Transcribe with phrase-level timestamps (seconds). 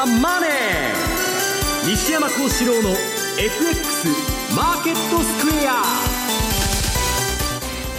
[0.00, 0.50] ザ・マネー」
[1.90, 2.90] 西山幸四郎の
[3.38, 4.08] FX
[4.56, 5.82] マーケットスクエア。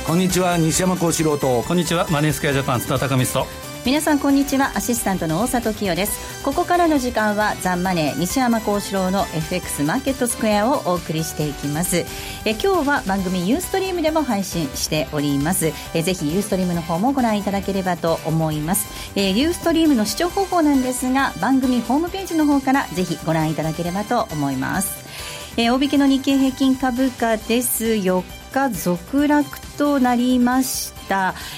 [0.08, 1.62] こんにちは西山幸四郎と。
[1.62, 3.46] こんにちはマネースクエアジャパン津田隆美と
[3.84, 4.74] 皆さんこんにちは。
[4.76, 6.44] アシスタントの大里清です。
[6.44, 12.06] ここからの時間はザンマネー西山幸四郎の FX マーケットスクエアをお送りしていきます。
[12.46, 15.74] え今日は番組ユーストリームでも配信しております。
[15.96, 18.86] えぜひユーストリームの方もご覧いただければと思います。
[19.16, 24.94] えユーストリームの視聴方法なんですが番組ホームページの方からぜひご覧いただければと思います。
[25.58, 27.86] え大引けの日経平均株価です。
[27.86, 28.22] 4
[28.54, 31.01] 日続落となりました、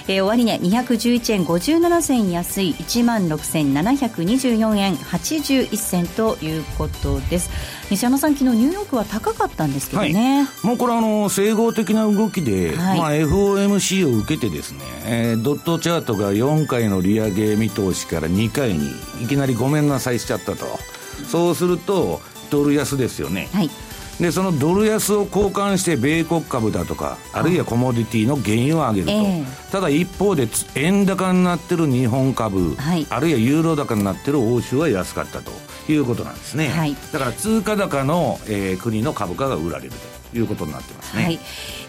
[0.07, 7.49] えー、終値211円57銭安い1万6724円81銭ということです。
[7.89, 20.65] 西山さん昨日ニューヨークは高かったんですけどね、はい、もうこれあの整合的な動きで、はい、まあ、FOMC を受けてですね、えー、ドットチャートが4回の利上げ見通しから2回にいきなりごめんなさいしちゃったと。
[21.27, 23.69] そうするとドル安ですよね、はい
[24.19, 35.51] でそのドル安を交換して米国株だとかあるいはコモディティの原油を上げると、えー、ただ一方で円高になってる日本株、はい、あるいはユーロ高になってる欧州は安かったと
[35.91, 41.39] いうことなんですね、はい、だから通貨高の、えー、国の株価が売られるということになってますね、はい、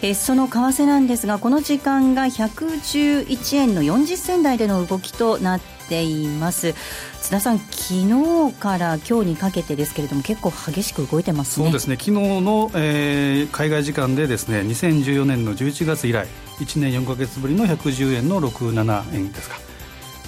[0.02, 6.74] えー、その為替なんですがこの時間が111円の40銭台での動きとなっています。
[7.20, 11.66] 津田さん、昨日から今日にかけてですけれども、結構激しく動いてますね。
[11.66, 11.96] そうですね。
[11.96, 16.26] 昨日の、えー、海外時間でですね2014年の11月以来、
[16.58, 19.56] 1年4か月ぶりの110円の67円ですか、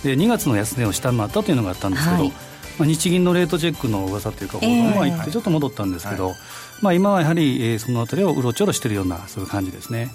[0.03, 2.33] で2月の安値を下回ったというのがあったんですけど、はい、
[2.79, 6.37] まあ、日銀のレートチェックの噂というか、報道も入ってちょっと戻ったんですけど、はい、
[6.83, 10.11] まあ、今はやはり、えー、そのあたりをうろちょろしているような、そういう感じですね。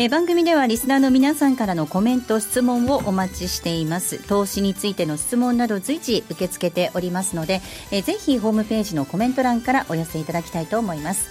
[0.00, 4.18] え番組ではリスナーの皆さんからのコメント質問をお待ちしています。
[4.28, 11.28] 投資についての質問など随時受け付けておりますので、えぜひホームページのコメント欄からお寄せいただきたいと思います。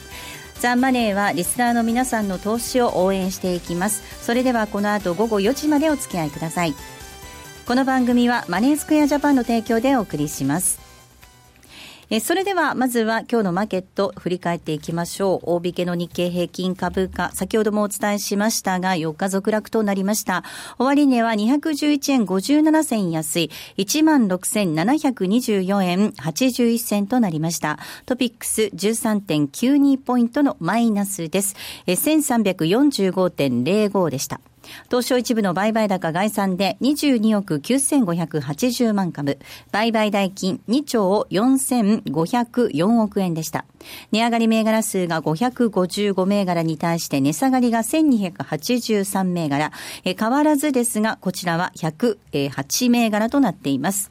[0.59, 4.03] ザンマネーはリスナーの皆さんの投資を応援していきます。
[4.21, 6.75] それではこの後午後4時までお付き合いください
[7.67, 10.79] この番組はマネースクエアジャパンの提供でお送りします
[12.09, 15.45] えそれではまずは今日のマーケット振り返っていきましょう。
[15.55, 20.45] 大引けの日経平均株価、先ほどもお伝えしましたが、4日続落となりました。
[20.79, 27.77] 終値は211円57銭安い、16,724円81銭となりました。
[28.05, 31.57] トピックス13.92ポイントのマイナスです
[31.87, 31.91] え。
[31.91, 34.39] 1345.05でした。
[34.89, 39.39] 東証一部の売買高概算で22億9580万株、
[39.71, 43.65] 売買代金2兆4504億円でした。
[44.11, 49.71] 値上がり銘柄数が555銘柄に対して値下がりが1283銘柄、
[50.03, 54.09] え変わらずですが、こちらは108銘柄となっています。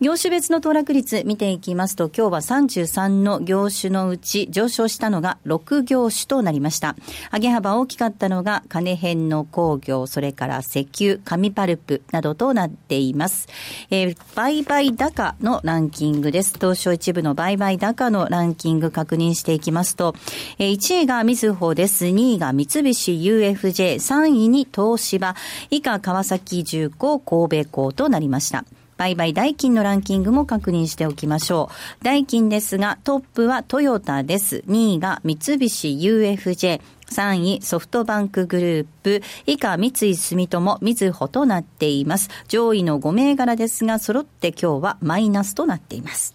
[0.00, 6.96] 業種別の騰落率見ていきますと、今日は33の業種のうち上昇したのが6業種となりました。
[7.32, 13.48] 上げ幅大きかったのが金編の工業、それから石油、紙パルプなどとなっています。
[13.90, 16.54] えー、売買高のランキングです。
[16.54, 20.14] 東証一部の売買高のランキング確認していきますと、
[20.58, 22.06] えー、1位がみずほです。
[22.06, 25.34] 2位が三菱 UFJ、3位に東芝、
[25.70, 28.64] 以下川崎重工、神戸港となりました。
[28.98, 31.70] 売買代金のランキングも確認しておきましょ
[32.00, 32.04] う。
[32.04, 34.64] 代金ですが、トップはトヨタです。
[34.68, 36.80] 2位が三菱 UFJ、
[37.10, 42.30] 3位ソフトバンクグループ、以下三井住友、みずほとなっています。
[42.48, 46.34] 上位の5銘柄ですが、揃って今日はマイナスとなっています。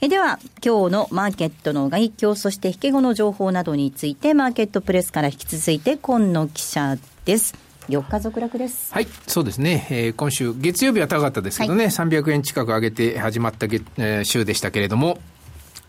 [0.00, 7.54] えでは、今日のマーケットの外況、そして引け後の情報などについて、マーケットプレスから引き続いて、今野記者です。
[7.88, 8.92] 4日続落です。
[8.92, 9.86] はい、そうですね。
[9.90, 15.18] えー、今週、月曜日は高かったですけどね、はい、300円近く上げて始まった月、えー、週でしたけれども、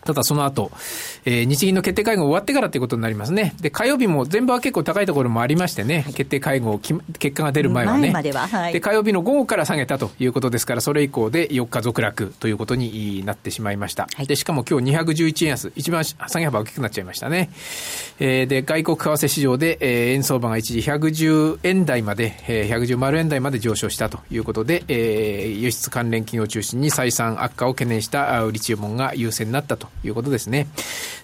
[0.04, 0.70] ただその後、
[1.24, 3.54] えー、日銀の決定会合終わってからということになりますね。
[3.60, 7.00] で、火曜日も全場は結構高いところもありましてね、決定会合、結
[7.36, 8.12] 果が出る前はね。
[8.22, 14.08] では、はい、で、火曜日の午後から下げたということですから、それ以降で4日続落ということになってしまいました。
[14.14, 17.50] はい、で、しかも今日211円安、一番下げ幅大きくなっちゃいましたね。
[18.18, 30.68] えー、で、外国為替市場で、えー、円相場が一時110円台まで、えー、110丸円台まで上昇したということで、えー、輸出関連企業を中心に採算悪化を懸念した売り注文が優勢になったということですね。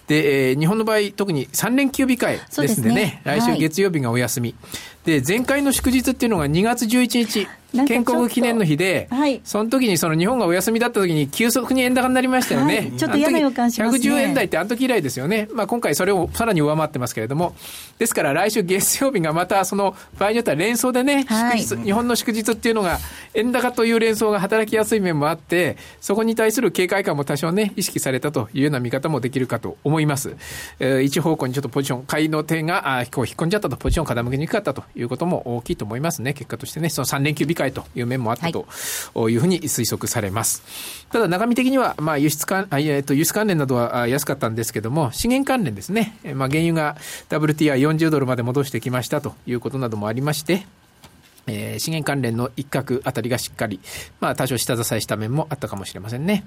[0.07, 4.55] で、えー、日本の場合、特に3連休控えですんでね、でね来週月曜日がお休み。
[4.61, 4.69] は
[5.07, 7.47] い、で、前回の祝日っていうのが2月11日、
[7.87, 12.77] 建国記念の日で、はい、その時にその日本がお休みだった時に急速に円高になりましたよね。
[12.77, 14.09] はい、ちょっと嫌な予感しますね。
[14.09, 15.47] 110円台ってあの時以来ですよね。
[15.53, 17.55] まあ今回それをさらに上回ってますけれども、
[17.97, 22.99] ですから来週月曜日がまたその場合によっては連想でね、祝日、日本の祝日っていうのが
[23.33, 30.35] 円高という連想が働きやすい面もあって、そこに対する警戒感も多少ね、意識されたというような見方もできるかと思います。
[30.79, 36.33] えー、一方向にちょっとポジション、買いの手があこう引っ込んじゃったと、ポジション傾けにくかったということも大きいと思いますね。
[36.33, 40.63] 結果としてね、その3連休控えという面もあったというふうに推測されます。
[41.11, 46.17] ただ中身的には、まあ、輸出関、えっと、輸出関連などは安かったんですけども、資源関連ですね。
[46.35, 46.95] まあ、原油が
[47.29, 50.65] WTI40 ドルまで戻してきましたということなどもありまして、
[51.47, 53.79] えー、資源関連の一角あたりがしっかり、
[54.19, 56.45] まあ、多少下支えした面もあったかもしれませんね。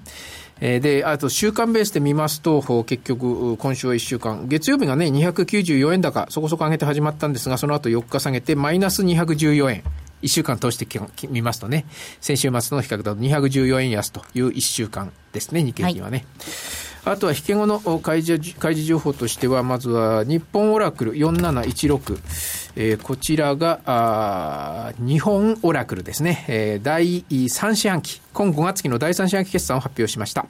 [0.61, 9.83] えー、で、あと、週間ベースで見ますと、結局、今週は1週間、月曜日がね、294円高、そこそこ上げて始まったんですが、その後4日下げて、マイナス214円。
[10.23, 10.87] 1週間通して
[11.27, 11.85] 見ますとね、
[12.21, 16.25] 先週末の比較だと214円安という1週間ですね、日経平均はね。
[16.39, 16.49] は
[16.89, 22.21] いあとは引け後の開示開示情報としては、まずは日本オラクル4716、
[22.77, 30.45] えー、こちらがあ日本オラクルですね、えー、第3四半期、今5月期の第3四半期決算を発表しました。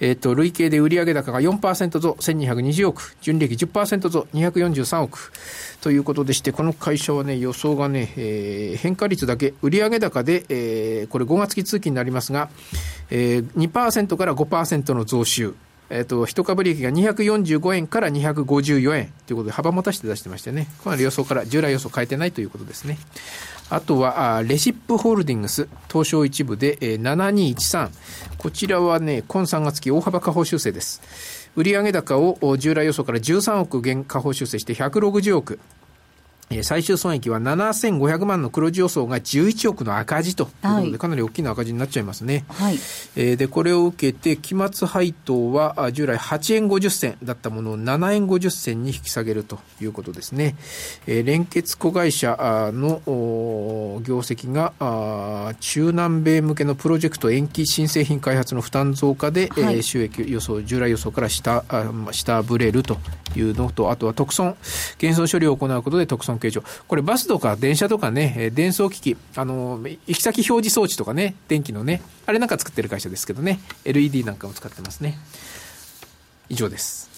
[0.00, 5.32] えっ、ー、と、累計で売上高が4%増1220億、純利益10%増243億。
[5.80, 12.48] ということでして、この会社はね、予想がね、えー、変化率だけ、売上高で、えー、これ5月期通期になりますが、
[13.10, 15.54] えー、2%から5%の増収。
[15.94, 22.98] えっ、と、一株利益が245円から254円ということで幅持たして出してましてね、かなり予想から従来予想変えてないということですね。
[23.70, 27.90] あとは、あレシップホールディングス、東証一部で、えー、7213。
[28.38, 31.00] こちらはね、今3月期大幅下方修正です。
[31.54, 35.60] 売上高を従来予想から13億減下方修正して160億。
[36.62, 42.44] 最終損益は7500万の黒字予想が11億の赤字ということで、かなり大きな赤字になっちゃいますね。
[42.48, 42.74] はい、
[43.16, 50.56] えー、で、これを受けて、期末配当は従来8円50銭だったものを7円50銭に引き下げるということですね。
[51.06, 52.36] えー、連結子会社
[52.72, 53.00] の
[54.04, 61.64] 業績が中南米向けのプロジェクト延期新製品開発の負担増加で、はい、えー、収益予想、従来予想から下、
[62.12, 62.98] 下振れると
[63.34, 64.56] いうのと、あとは特損、
[64.98, 66.62] 減損処理を行うことで特損形状。
[66.88, 75.18] これバスとか電車とかね、伝送機器、あの、行き先表示装置とかね、電気のね、あれなんか作ってる会社ですけどね、LED なんかを使ってますね。
[76.48, 77.10] 以上です。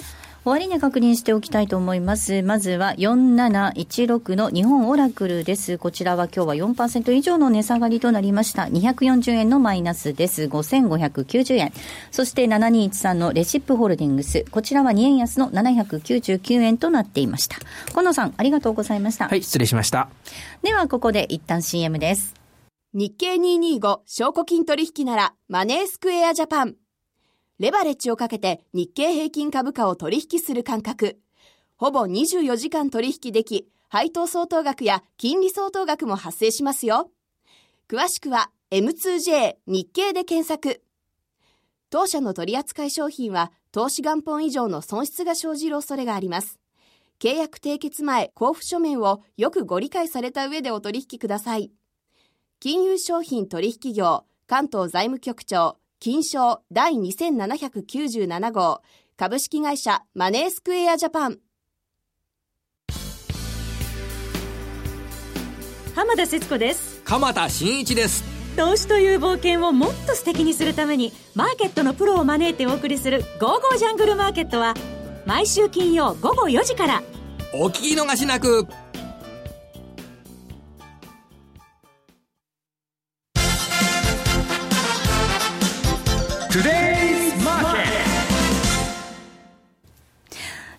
[0.46, 2.40] 終値確認しておきたいと思います。
[2.44, 5.76] まずは4716の日本オラクルです。
[5.76, 8.62] こちらは今日は4%以上の値下がりとなりました。
[8.62, 10.44] 240円のマイナスです。
[10.44, 11.72] 5590円。
[12.12, 14.44] そして7213のレシップホールディングス。
[14.52, 17.56] こちらは2円安の799円となっていました。
[17.90, 19.26] 河野さん、ありがとうございました。
[19.26, 20.08] はい、失礼しました。
[20.62, 22.34] では、ここで一旦 CM です。
[22.94, 26.85] 日経225証拠金取引ならマネースクエアジャパン。
[27.58, 31.18] レバレッジをかけて日経平均株価を取引する感覚。
[31.76, 37.10] ほぼ24時間取引でき、配当相当額や金利相当額も発生しますよ。
[37.88, 40.82] 詳しくは M2J 日経で検索。
[41.88, 46.58] 当社の取扱い商品は投資元本以上の損失が生じる恐れがあります。
[47.18, 51.70] 契約締結前交付書面をよくご理解された上でお取引ください。
[52.60, 58.82] 金融商品取引業関東財務局長金賞第2797号。
[59.16, 61.38] 株式会社マネースクエアジャパン。
[65.94, 67.00] 浜田節子です。
[67.02, 68.24] 鎌田新一です。
[68.58, 74.74] 投資という冒険をもっと素敵にするためにマーケットのプロを招いてお送りする「ゴーゴージャングルマーケット」は
[75.24, 77.02] 毎週金曜午後4時から。
[77.54, 78.66] お聞き逃しなく
[86.56, 86.85] Today!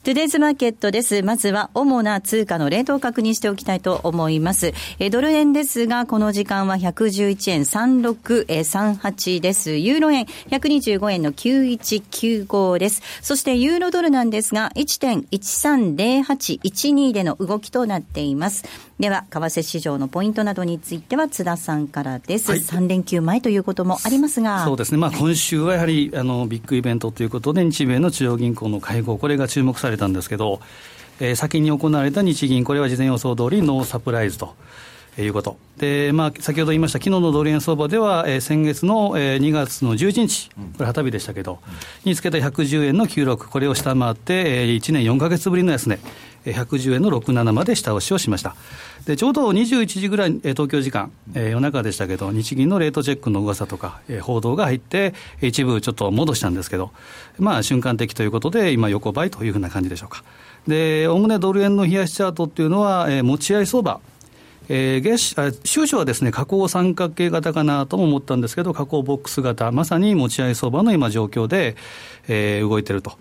[0.08, 1.22] トゥデイズマーケットです。
[1.22, 4.72] まずは主な通貨のレートを確認しておきたいと思います。
[5.00, 9.76] えドル円ですが、この時間は111円3638です。
[9.76, 13.02] ユーロ円125円の9195です。
[13.22, 18.64] そしてユーロドルなんですが、1.130812での動きとなっています。
[19.00, 22.50] では、為替市場のポイントなどについては津田さんからです。
[22.50, 24.66] はい、3連休前ということもありますが。
[24.66, 24.98] そうですね。
[24.98, 30.62] まあ、今週はやはり、あの、ビッグイベントということで、日米の中央銀行の会合、これが注目されたんですけど、
[31.20, 34.56] えー、先に行われた日銀、これは事前予想通りノーサプライズと。
[35.24, 35.58] いうこと。
[35.78, 41.60] で、まあ、先ほど言いました、昨日のドル円相場では、えー、先月の、えー、2月の11日、これ、旗日でしたけど、
[42.06, 46.00] につけた110円の96、これを下回って、えー、1年4か月ぶりの安値、
[46.52, 48.56] 110円の67まで下押しをしました。
[49.06, 56.92] で、ちょうど21時ぐらい、東京時間、えー、夜中でしたけど、日銀のレートチェックの噂とか、えー、報道が入って、一部ちょっと戻したんですけど、
[57.40, 60.24] まあ、瞬間的ということで、今、横ばいというふうな感じでしょうか。
[60.68, 64.00] で、おおむねドル円の冷やしチャートっていうのは、えー、持ち合い相場、
[64.70, 71.76] えー、月収支はですね、下降三角形型かなとも思ったんですけど、下降ボックス型、まさに持ち合い相場の今状況で、
[72.28, 73.14] えー、動いてると。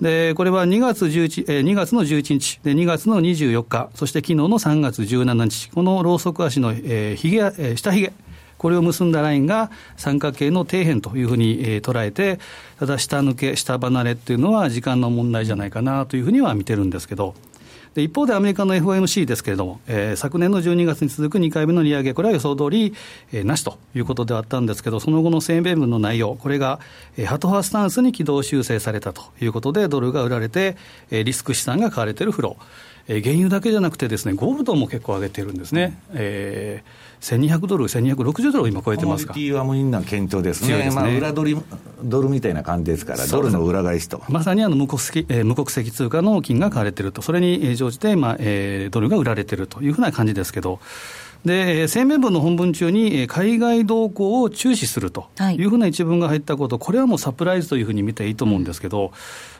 [0.00, 8.12] で、これは2月11、えー、2月の11日、で、2月の24日、そして昨日の3月17日、このローソク足の、えー、ひげ、えー、下ひげ、
[8.56, 12.38] これを結んだラインが三角形の底辺というふうに、えー、捉えて、
[12.78, 17.34] ただ下抜け、下離れっていうのは時間の問題じゃないかなというふうには見てるんですけど、
[17.94, 22.92] で一方でアメリカの FOMC ですけれども、えー、昨年の12月に続く2回目の利上げ、これは予想通り、
[23.32, 26.80] えー、なしということではあったんですけど、その後の声明文の内容、これが、
[27.16, 30.76] えー、ハト派スタンスに軌道修正されたということで、ドルが売られて、
[31.12, 32.93] えー、リスク資産が買われているフロー。
[33.06, 36.00] えー、原油だけじゃなくてですね、ゴールドも結構上げてるんですね。
[36.12, 39.34] えー、1200ドル、1260ドルを今超えてますか。
[39.34, 40.68] コモディティはみんな堅調ですね。
[40.68, 41.56] すねまあ、裏ドル、
[42.02, 44.22] ドルみたいな感じですから、ドルの裏返しと。
[44.28, 50.80] まさにあの無国籍、えー、無国籍通貨の金が買われてると、それに乗じて、まあえー、ドルが売られてるというふうな感じですけど、
[51.44, 55.62] で、声明文の本文中に、海外動向を注視するとい。
[55.64, 59.12] うふうな一文が入ったこと、これはもうサプライズというふうに見ていいと思うんですけど、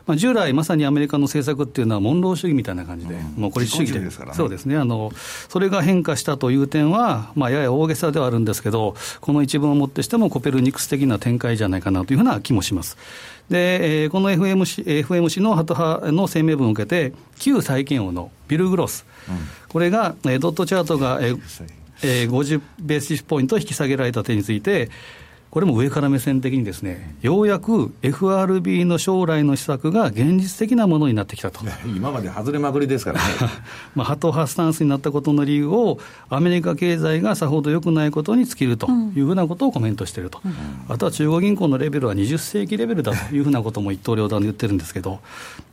[0.07, 4.77] まあ、従来、まさにアメリカの政策っていうのは、モンロー主義みたいな感じで、うん、もう孤立主義で、ね、そうですね。
[4.77, 5.13] あの、
[5.49, 12.97] それが変化したという点は、まあ、やや大げさではあるんですけど、この一文をもってしても、コペルニクス的な展開じゃないかなというふうな気もします。
[13.51, 19.14] で、えー、この FMC, FMC のハト派の声明文を受けて、旧債券王のビル・グロス、うん、
[19.69, 21.41] これが、えー、ドットチャートが、えー
[22.03, 24.91] えー、50ベーシスポイント引き下げられた点について、
[25.55, 31.61] これも上から目線的にですね、ようやく FRB の将来の施策が現実的なものになってきたと。
[31.87, 33.25] 今まで外れまくりですからね。
[33.95, 40.53] まあ、ハト派スタンスになったことの理由を、アメリカ経済がさほど良くないことに尽きるというふうなことをコメントしていると、うん、
[40.89, 45.21] あとは中国銀行のレベルは20世紀レベルだというふうなことも一刀両断で言ってるんですけど、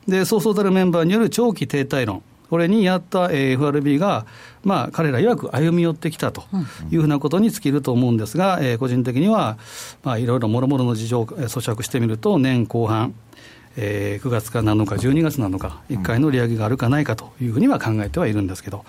[0.06, 2.22] でそうそうたるメンバーによる長期停滞論。
[2.52, 4.26] これにやった FRB が、
[4.62, 6.44] まあ、彼ら曰く歩み寄ってきたと
[6.90, 9.56] いうふうなことに尽きると思うんですが、えー、個人的には、
[10.02, 13.14] まあ、いろいろもろもろの事情を咀嚼してみると、年後半、
[13.78, 18.84] えー、9月かなのか、12月なのか、1回の利上げがあるかないかというふうには考えてはいるんですけど、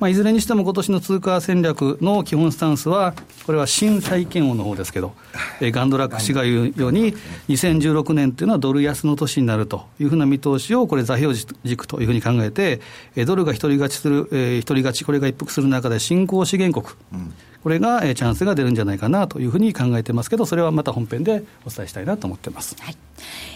[0.00, 3.14] まあ、いずれにしても今年の通貨戦略の基本スタンスは、
[3.44, 5.12] これは新債権王の方ですけど、
[5.60, 7.14] えー、ガンドラック氏が言うように、
[7.48, 12.80] 2016年というのはドル安の年になるというふうな見通しを、これ、座標軸というふうに考えて、
[13.16, 16.94] え、ドルが一人勝ちする、えー、独り勝ち、これが一服する中で、新興資源国。
[17.68, 22.74] うんこれが、えー、チャンスが出るんじゃないかなというふうに考えてますけど、それはまた本編でお伝えしたいなと思ってます。
[22.80, 22.96] はい、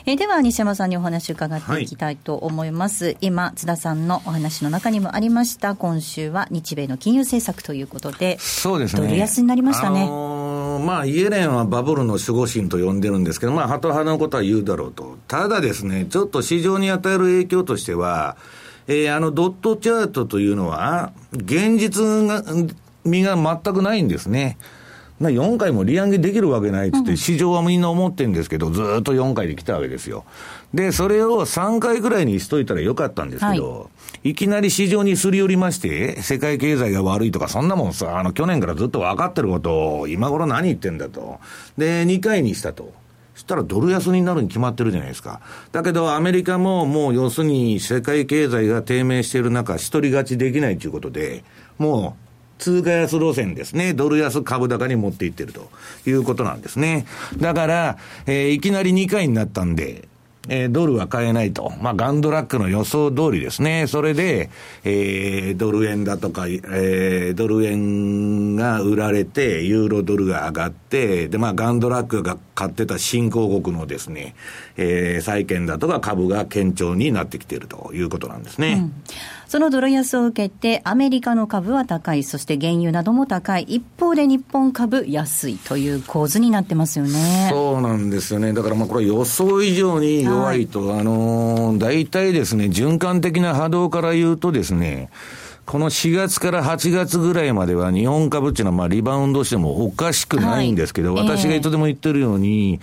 [0.04, 3.07] えー、では、西山さんにお話伺っていきたいと思います。
[3.07, 9.09] はい、今、津田さんのお話の中にもありました、今週は日米の金融政策ということで、そうですね。
[9.09, 10.02] ドル安になりましたね。
[10.02, 15.16] あのー、まあ、イエレンはバブルの守護神と呼んでるんですけど、まあ、ハト派のことは言うだろうと。
[15.26, 18.37] ただですね、ちょっと市場に与える影響としては、
[18.88, 22.42] えー、あのドットチャートというのは、現実が
[23.04, 24.59] 味が全くないんですね。
[25.23, 30.25] まあ、4回も利上げできるわけないっつって、市場はみんな思ってるんですけど、ずっと4回で来たわけですよ。
[30.75, 33.87] で、それを3回ぐらいにしといたらよかったんですけど、は
[34.25, 41.38] い、いきなり市場にすり寄りまして、世界経済が悪いとか、そんなもんさ、あの、去年からずっと分かってることを、今頃何言ってんだと。
[41.78, 42.92] で、2回にしたと。
[43.35, 45.40] そしたらドル安になるに決まってるじゃないですか。
[45.71, 51.42] だけどアメリカももう要するに世界経済が低迷している中、一人勝ちできないということで、
[51.78, 52.32] もう
[52.62, 55.69] 通貨安路線ですね、ドル安株高に持っていってると
[56.07, 57.07] いうことなんですね。
[57.38, 60.07] だから、えー、いきなり2回になったんで、
[60.49, 61.73] えー、ドルは買えないと。
[61.81, 63.88] まあ、ガンドラックの予想通りですね。
[63.88, 64.49] それで、
[64.85, 74.37] えー、ドル円だとか、えー、ドル円が売られて、ユーロドルが上がって、で、まあ、ガンドラックが買ってた新興国のですね、
[74.76, 78.75] えー、債券だとか株が堅調になってきているということなんですね。
[78.75, 78.92] うん
[79.52, 87.50] そのドル安を受けて、アメリカの株は高い、そして原油なども高い、一方で日本株安いという構図になってますよね。
[87.52, 88.54] そうなんですよね。
[88.54, 95.11] だからまあこれ予想以上に弱いと、はい、あのー、大体ですね、循環的な波動から言うとですね、
[95.73, 102.79] この4月から8月ぐらいまでは日本株っていうのはまあリバウンドしてもおかしくないんですけど、はい、私がいつでも言ってるように、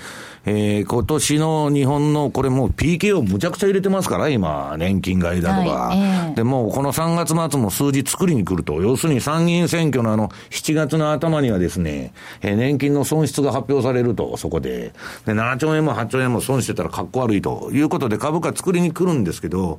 [0.48, 5.76] えー、今年の日本のこれもう PK をむちゃくちゃ入れてますから、今、年金買いだとか。
[5.90, 14.94] はいえー、で、もうこの3月末も数字作りに来ると、要するに参議院選挙のあの、7月の頭にはですね、えー、年金の損失が発表されると、そこで。
[15.28, 19.78] で、7兆円も8兆円も損してたらかっこ悪いということで株価作りに来るんですけど、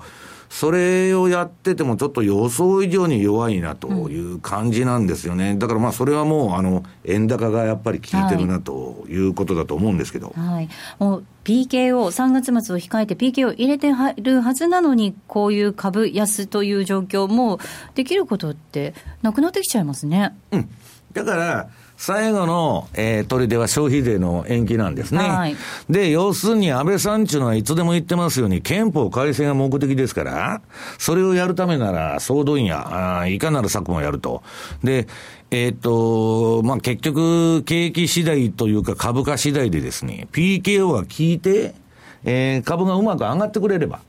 [0.51, 5.53] それをやっててもちょっと予想以上に弱いなという感じなんですよね。
[5.53, 10.35] うん、だからまあそれはもう、あの、円高がやっぱり効いてるなということだと思うんですけど。
[10.37, 10.55] はい。
[10.55, 17.61] はい、もう PKO、3月末を控えて PKO 入れてるはずなのに、こういう株安という状況も
[17.95, 20.35] できることってなくなってきちゃいますね。
[20.51, 20.69] うん。
[21.13, 21.69] だから、
[22.01, 25.19] 最後の、えー、取り出は消費税の延期なんですね。
[25.19, 25.57] はい、
[25.91, 30.63] で、要するに安倍さんっていうのはいつでも言ってますように、憲法改正が目的ですから、
[30.97, 34.43] それをやるためなら、総動員や、あいかなる策もやると。
[34.83, 35.09] で、
[35.51, 41.75] えっ、ー、と、まあ、結局、景気次第というか株価次第でですね、PKO が効いて、
[42.25, 44.01] えー、株がうまく上がってくれれば、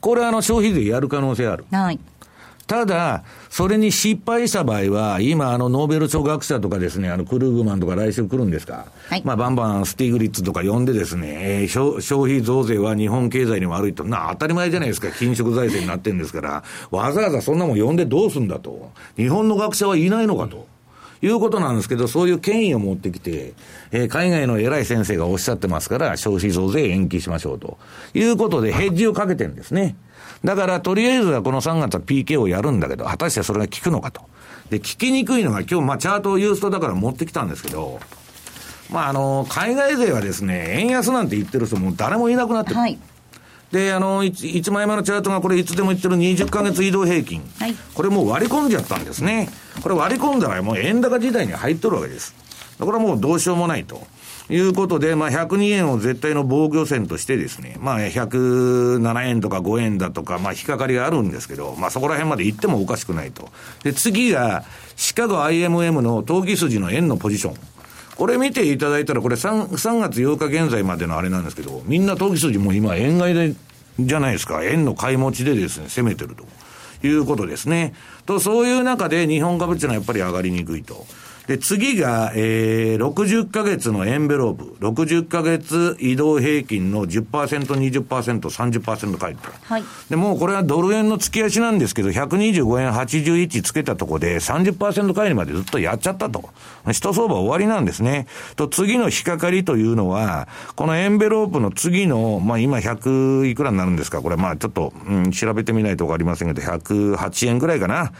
[0.00, 1.66] これはあの消費税やる可能性ある。
[1.70, 2.00] はい。
[2.72, 8.86] ただ、それに失敗した場合は、今、あの、ノーベル賞学者とかですね、あの、クルーグマンとか来週来るんですか？
[9.10, 9.22] はい。
[9.26, 14.04] まあ、バンバンスティグリッツとか呼んでですね、えー、消費増税は日本経済に悪いと。
[14.04, 15.08] な、当たり前じゃないですか。
[15.08, 18.90] 緊縮財政になってるんですから、わざわざそんなもん呼んでどうすんだと。
[19.18, 20.66] 日本の学者はいないのかと。
[21.20, 23.52] いうことなんですけど、そういう権威を持ってきて、
[23.90, 27.76] えー、海外の偉い先生がおっしゃってますから、消費増税延期しましょうと。
[28.14, 29.94] いうことで、ヘッジをかけてるんですね。
[30.44, 34.22] だから、とりあえずはこの3月は PK をやるんだけど、果たしてそれが効くのかと。
[34.70, 38.00] で、効きにくいのが今日、まあ、チャートをユーストだから持ってきたんですけど、
[38.90, 42.76] まあ、あの、海外勢はですね、円安なんて言ってる人も誰もいなくなってる。
[42.76, 42.98] はい。
[43.70, 47.42] で、あの、1, 枚目のチャートがこれいつでも言ってる20ヶ月移動平均。
[47.58, 47.74] はい。
[47.94, 49.48] これもう割り込んじゃったんですね。
[49.82, 52.34] これ割り込んだらもう円高時代に入っとるわけです。
[52.78, 54.06] これはもうどうしようもないと。
[54.52, 63.48] いうことで、まあ、102円を絶対の防御線としてですね、まあ、107円とか5円だとか、まあ、引っかかりがあるんですけど、まあ、そこら辺まで行ってもおかしくないと。
[63.82, 67.54] で、次が、シカゴ IMM の投機筋の円のポジション。
[68.16, 73.54] これ見ていただいたら、これ 3, 3月8日現在までのあれなんですけど、みんな投機筋も今円買いで、
[73.98, 74.62] じゃないですか。
[74.64, 76.44] 円の買い持ちでですね、攻めてると
[77.06, 77.94] いうことですね。
[78.26, 81.06] と、そういう中で日本株っていうのはやっぱり上がりにくいと。
[81.46, 88.04] で、次が、えー、60ヶ月のエンベロープ、60ヶ月移動平均の10%、20%、
[88.40, 89.48] 30%返って。
[89.64, 89.84] はい。
[90.08, 96.50] で、もうこれはドル円の付き足なんですけど、125円81つけたとこで30%返りまでずっとやっちゃったと。
[96.92, 98.26] 一相場終わりなんですね。
[98.56, 104.22] と、次の引っかかりというのは、このエンベロープの次の、まあ今100いくらになるんですか？
[104.22, 108.02] これまあちょっと、うん、調べてみないとわかりませんけど、108円くらいかな。
[108.02, 108.10] うん、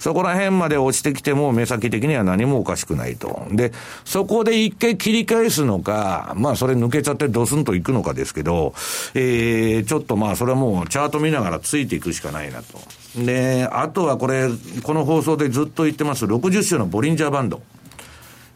[0.00, 3.46] そこら辺まで落ちてきても、目先的には何もおかかしくないと。
[3.50, 3.72] で、
[4.04, 8.74] そこで一回切り返すのか、まあそれ抜けちゃってドスンといくのかですけど、
[9.14, 12.78] えー、ちょっとまあそれはもうチャート見ながらついていくしかないなと。
[13.16, 14.48] で、あとはこれ、
[14.82, 17.62] この放送でずっと言ってます、60種のボリンジャーバンド。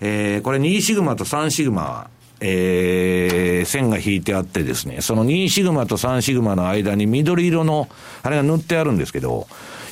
[0.01, 7.89] えー、これ2シグマと3シグマは、えー、線が引いてあってですね、その2シグマと3シグマの間に緑色の、
[8.23, 9.47] あれが塗ってあるんですけど、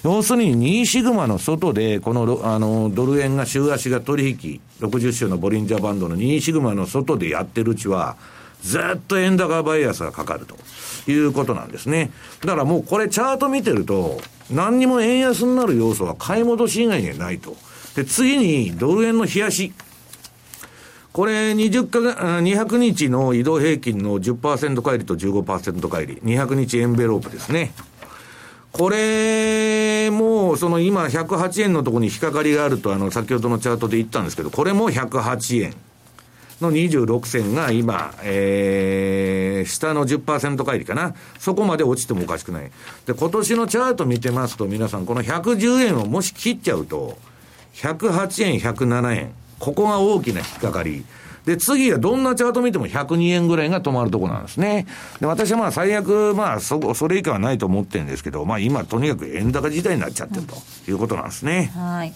[0.04, 8.16] 要するに2シグマの外で、このあのドル円が週足が取引、60週のボリンジャーバンドの2シグマの外でやってるうちは、
[8.60, 10.56] ずっと円高バイアスがかかると
[11.10, 12.10] いうことなんですね。
[12.42, 17.56] だからもうこれチャート見てると、何にも円安になる要素は買い戻し以外にはないと。
[17.96, 19.72] で、次にドル円の冷やし。
[21.14, 21.98] これ20か、
[22.40, 26.16] 200日の移動平均の10%返りと15%返り。
[26.24, 27.72] 200日エンベロープですね。
[28.74, 35.74] これも、その今108円のところに引っかかりがあると、あの、先ほどのチャートで言ったんですけど、これも108円
[36.60, 41.14] の26銭が今、えー、下の10%返りかな。
[41.38, 42.72] そこまで落ちてもおかしくない。
[43.06, 47.16] で、今年のチャート見てますと、皆さん、この110円をもし切っちゃうと、
[47.74, 49.34] 108円、107円。
[49.60, 51.04] ここが大きな引っかかり。
[51.46, 54.86] で、次はどんなチャート見ても102円ぐらいが止まるとこなんですね。
[55.20, 60.56] で、私はまあ最悪、まあそ、それ以下はないと思ってるんですけど、まあ今とにかく円高時代になっちゃってると
[60.90, 61.70] いうことなんですね。
[61.74, 62.12] はい。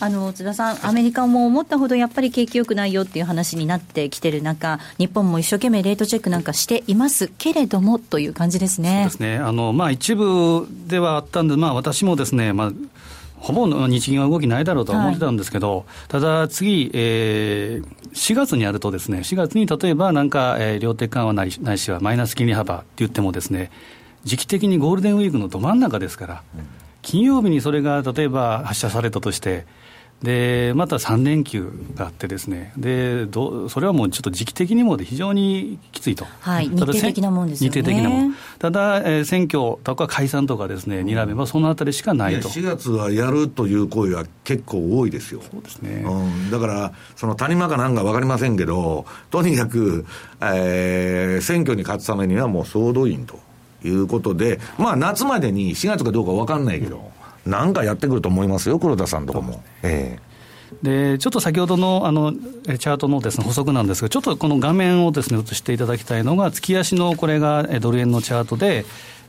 [0.00, 9.08] あの、津田さん、アメリカも思ったほどやっぱり景気良くないよっていう話になってきてる中、日本も一生懸命レートチェックなんかしていますけれどもという感じですね。
[9.08, 9.38] そうですね。
[9.38, 12.72] あの、まあ一部ではあったんで、まあ私もですね、まあ、
[13.40, 23.70] ほぼ日銀は動きないだろうと思ってたんですけど、はい、ただ次、えー、4月にやるとですね、4月に例えばなんか、えー、量的緩和ないないしはマイナス金利幅って言ってもですね、
[24.24, 26.42] 時期的にゴールデンウィークのど真ん中ですから、
[27.02, 29.66] 金曜日にそれが例えば発射されたとして、
[30.22, 37.80] でまた3連休があってですねでどそれはもうちょっと時期的にも非常にきついと、はい、日程的なもんですよね。
[37.80, 38.34] 日程的なもん。
[38.58, 42.48] ただ、えー、選挙とか解散とかですね睨めばそのあたりしかないと。
[42.48, 45.40] 4月はやるという声は結構多いですよ。
[45.40, 50.04] そうですね、うん、だからその谷間かなんか分かりませんけどとにかく、
[50.40, 53.38] えー、選挙に勝つためにはもう総動員と
[53.84, 57.12] いうことで、まあ夏までに4月かどうか分かんないけど、
[57.46, 59.62] なんかやってくると思いますよ、黒田さんとかも。
[59.82, 60.28] ええ
[60.82, 68.84] でちょっと先ほどのあのチャートのです、ね、補足なんですが、ちょっとこの画面をです、ね、映していただきたいのが、月足のこれがドル円のチャートで、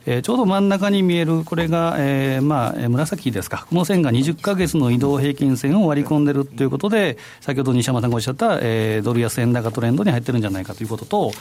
[0.06, 11.32] えー、ちょうど真ん中に見える、これが、えーまあ、紫ですか、この線が20か月の移動平均線を割り込んでるということで、先ほど西山さんがおっしゃった、えー、ドル安円高トレンドに入ってるんじゃないかということと、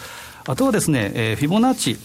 [0.47, 1.97] あとはですね、えー、フィボナッチ。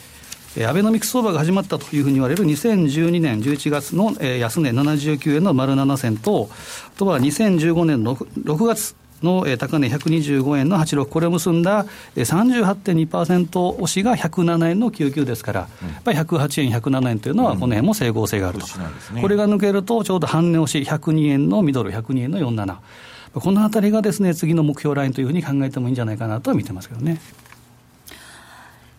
[0.62, 6.48] アベノミクス相場が始まったというふうに言われる2012年11月の、えー、安値79円の丸7銭と、
[6.94, 15.68] あとは2015年 6, 6月の高値125円の86、これを結んだ38.2%押しが107円の99ですから、や
[16.00, 18.66] っぱり108円、107円というのは、この辺も整合性があると、
[19.20, 22.76] これが抜けると、ちょうど半値押し、102円のミドル、102円の47、
[23.34, 27.20] このあたりがですね次の目標ラインというふうに考えてもいいんじゃないかなとは見てますけどね。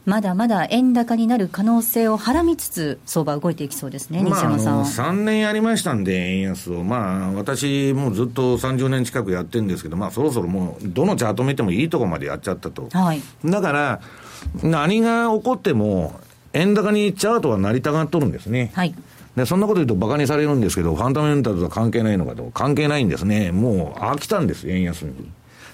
[0.05, 4.75] まだまだ円高になる可能性をはらみつつ、相場動いていきそうですね、西山さん。
[4.75, 6.83] まあ、3年やりましたんで、円安を。
[6.83, 12.87] まあ、私、もうずっと30年近くやってるんですけど、まあ、そろそろもう、どのチャート見てもいいとこまでやっちゃったと。
[12.91, 14.01] はい、だから、
[14.61, 16.19] 何が起こっても、
[16.53, 18.71] 円高にチャートは成りたがっとるんですね。
[18.75, 18.93] はい。
[19.35, 22.51] で、そんなこと言うと馬鹿にされるんですけど、ファンダメンタルとは関係ないのかと。
[22.53, 23.51] 関係ないんですね。
[23.51, 25.29] もう飽きたんです、円安に。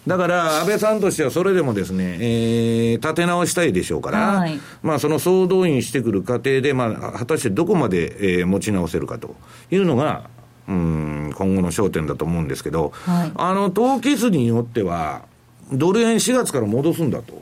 [0.08, 9.36] だから、安倍さんとしてはそれでもですね、えー、立て直したいでしょうから、はい、まあ、その総動員してくる過程で、まあ、果たしてどこまで、えー、持ち直せるかと
[9.70, 10.30] いうのが、
[10.68, 15.24] うん、今後の焦点だと思うんですけど、はい、あの、投機数によっては、
[15.72, 17.42] ドル円4月から戻すんだと。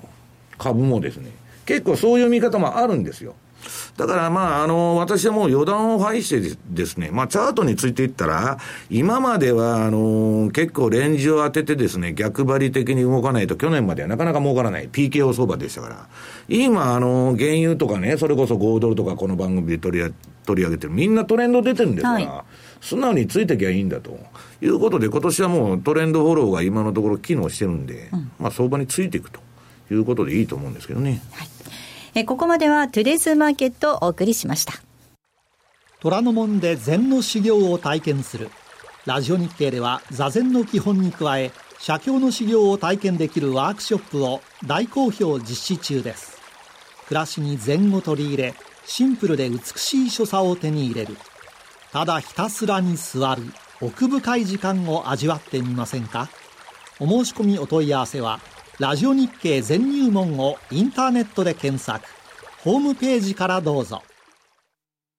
[0.57, 1.31] 株もですね。
[1.65, 3.35] 結構そういう見方もあるんですよ。
[4.07, 8.57] だからまあ、あの、私はもう予断を排してですね、まあ、チャートについていったら、
[8.89, 16.07] 今までは、あの、結構レンジを当ててですね、逆張り的に動かないと、去年まではなかなか儲からない PKO 相場でしたから、
[16.47, 20.13] 今、あの、原油とかね、それこそ5ドルとかこの番組で取り
[20.45, 22.43] 取り上げてる、みんなトレンド出てるんですから、はい、
[22.81, 24.17] 素直についてきゃいいんだと
[24.61, 29.39] いうことで、今年はもうトレンドフォローが今のところ機能してるんで、うん、まあ相場についていくと
[29.91, 31.21] いうことでいいと思うんですけどね。
[31.31, 31.58] はい
[32.19, 34.73] えここまではトゥデイズマーケットをお送りしました。
[36.01, 38.49] 虎ノ門で禅の修行を体験する。
[39.05, 46.37] ラジオ日経では座禅の基本に加え写経の修行を体験できるワークショップを大好評実施中です。
[47.07, 48.53] 暮らしに禅を取り入れ
[48.85, 51.15] シンプルで美しい所作を手に入れる。
[51.93, 53.43] ただひたすらに座る
[53.79, 56.27] 奥深い時間を味わってみませんか？
[56.99, 58.41] お申し込みお問い合わせは
[58.79, 62.07] ラジオ日経全入門をインターネットで検索。
[62.63, 64.03] ホームページからどうぞ。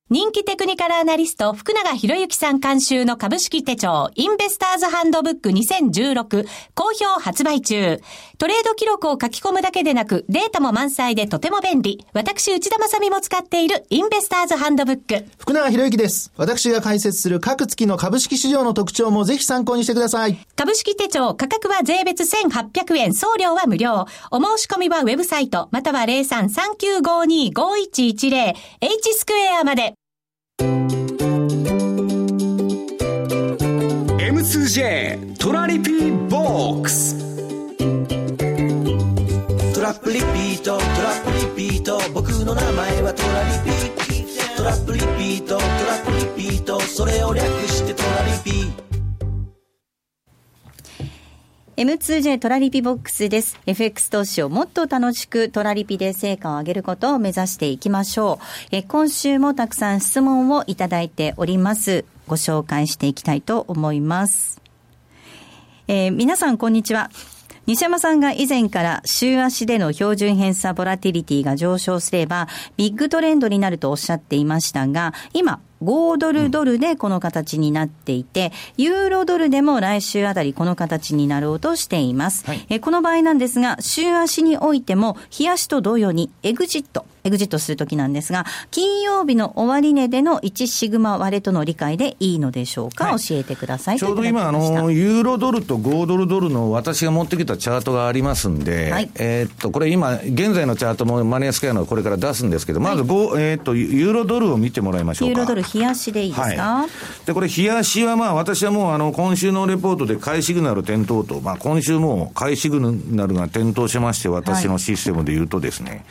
[0.08, 8.00] 人気テクニカルアナリスト、福永博之さん監修の株式手帳、インベスターズハンドブック2016、好評発売中。
[8.40, 12.06] トレード記録を書き込むだけでなく、データも満載でとても便利。
[12.14, 15.26] 私、内田正美も使っているインベスターズハンドブック。
[15.36, 16.32] 福永博之です。
[16.38, 20.38] 私が解説する各月の株式市場の特徴もぜひ参考にしてください。
[20.56, 24.06] 株式手帳、価格は税別1800円、送料は無料。
[24.30, 29.92] お申し込みはウェブサイト、または03-3952-5110、H スクエアまで。
[34.16, 37.19] M2J トラリピボックス
[40.12, 48.70] リピートトラップリピート僕の名前はトラリピトラップリピートトラップリピートそれを略してトラリピ
[51.76, 53.58] M2J トラリピボックスです。
[53.64, 58.44] FX 投資をもっと楽しくトラリピで成果を上げることを目指していきましょう。
[58.70, 62.04] え今週もたくさん質問をいただいております。
[62.26, 64.60] ご紹介していきたいと思います。
[65.88, 67.10] えー、皆さんこんにちは。
[67.70, 82.46] 西山さんが以前から週足での標準偏差ボラティリティが上昇すればビッグトレンドになるとおっしゃっていましたが、今5ドルドルでこの形になっていて、ユーロドルでも来週あたりこの形になろうとしています。
[82.46, 93.98] はい、えこの場合なんですが、週足においても、日足と同様にエグジット、エグジットするときなんですが、金曜日の終値での1シグマ割れとの理解でいいのでしょうか、はい、教えてください。
[93.98, 103.08] ちょうど今、あの、ユーロドルと5ドルドルの私が持ってきたチャートがありますんで、はい、えっと、これ今、現在のチャートもマネースケアのこれから出すんですけど、まず、はい、
[103.42, 105.30] えー、っと、ユーロドルを見てもらいましょうか。
[105.30, 106.88] ユーロドル、日足でいいですか、はい、
[107.26, 116.04] で、これ、日足はまあ、私はもう、あの、今週のレポートで買いシグナル点灯と、まあ、今週も買いシグナルが点灯しまして、私のシステムで言うとですね、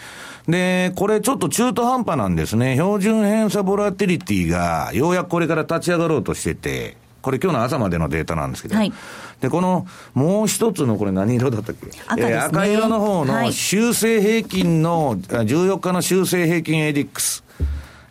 [0.47, 2.73] で、これちょっと中途半端なんですね。
[2.73, 8.93] 標準偏差ボラティリティが、ようやくこれから立ち上がろうとしてて、これ今日の朝までのデータなんですけど、はい、
[9.41, 11.87] で、このもう一つのこれ何色だったっけ？
[12.07, 12.31] 赤,、ね。
[12.31, 17.43] えー、赤色の方の修正平均の、14日の修正平均エディックス。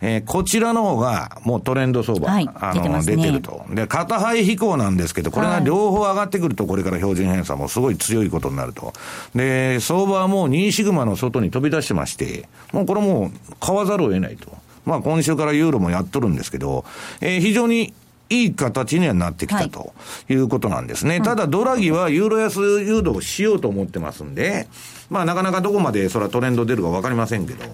[0.01, 3.65] えー、こちらの方がもうトレンド相場、はい、あの、出てると。
[3.69, 8.93] で、片肺飛行なんですけど、これが両方上がってくると、これから標準偏差もすごい強いことになると。
[9.35, 14.51] で、相場はもう2シグマの外に飛び出してまして、もうこれもう買わざるを得ないと。
[14.85, 16.85] まあ今週からユーロもやっとるんですけど、
[17.21, 17.93] えー、非常に
[18.29, 19.93] いい形にはなってきたと
[20.29, 21.15] いうことなんですね。
[21.15, 24.67] はい、ただ、ドラギはユーロ安誘導しようと思ってますんで、
[25.09, 27.65] まあなかなかどこまでそれはトレンド出るかわかりませんけど、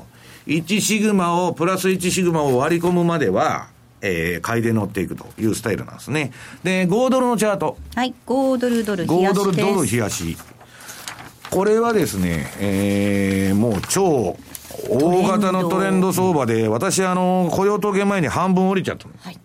[0.48, 3.68] 1シグマを、プラス1シグマを割り込むまでは、
[4.02, 6.32] えー、買いで乗っていくというスタイルなんですね。
[6.64, 7.78] で、5ドルのチャート。
[7.96, 10.38] はい、5ドルドル冷やし5ドルドル冷やし。
[11.50, 14.38] これはですね、えー、もう超
[14.90, 19.40] 大型のトレンド相場で、私、あの、雇用統計前に半分降りちゃったはい。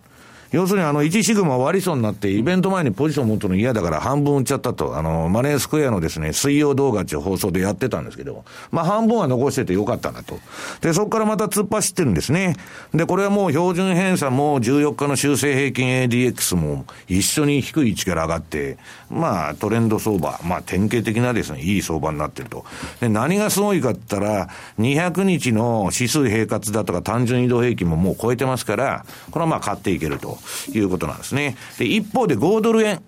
[0.51, 10.39] 要するにあの、1シグマ割りそうになって、イベント前にポジション持つの嫌だから半分売っちゃったと、あの、マネースクエアのですね、水曜動画っていう放送でやってたんですけど、まあ半分は残しててよかったなと。
[10.81, 12.57] で、そこからまた突っ走ってるんですね。
[12.93, 18.77] で、これはもう標準偏差も14日の修正平均 ADX も一緒に低い位置から上がって、
[19.09, 22.65] まあトレンド相場、まあ典型的なですね、いい相場になってると。
[22.99, 30.40] で、何がすごいかって言ったら、200日の指数平滑だとか単純移動平均ももう超えてますから、これはまあ買っていけると。
[30.73, 31.55] いうことなんですね。
[31.77, 33.01] で、一方で5ドル円。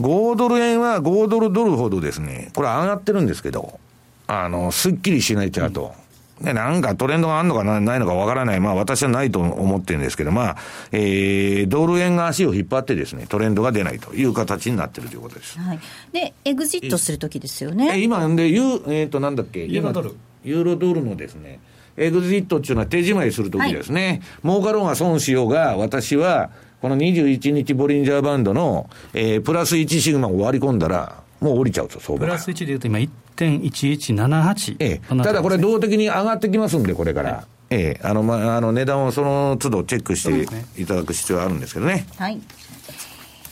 [0.00, 3.78] 5ドル円は5ドルドルほどですね、これ上がってるんですけど、
[4.26, 5.94] あの、すっきりしないチャート。
[6.40, 8.60] で、なんかトレンドがあるのかないのかわからない。
[8.60, 10.56] まあ私はないと思ってるんですけど、まあ、
[10.90, 15.58] えー、ドル円が足を引っ張ってですね、トレンドが出ないという形になってるということです。
[15.58, 15.78] はい。
[16.12, 17.92] で、エグジットするときですよね。
[17.94, 19.64] え、今、で、ユー、えっ、ー、と、なんだっけ？
[19.64, 20.16] ユーロドル。
[20.44, 21.60] ユーロドルのですね、
[21.96, 26.50] エグジットっていうのは手仕舞いするときですね、はい、儲かろうが損しようが、私は、
[26.80, 32.24] この21日ボリンジャーバンドの、えー、プラス1シグマを割り込んだら、もう降りちゃうと、相場。
[32.24, 37.30] プラス1でいうと今、1.1178、ええ、ただこれ、動的に上がってきますんで、これから。
[37.32, 42.06] はい、ええ、あの、まあ、あの値段をその都度チェックしていただく必要があるんですけどね。
[42.16, 42.40] はい。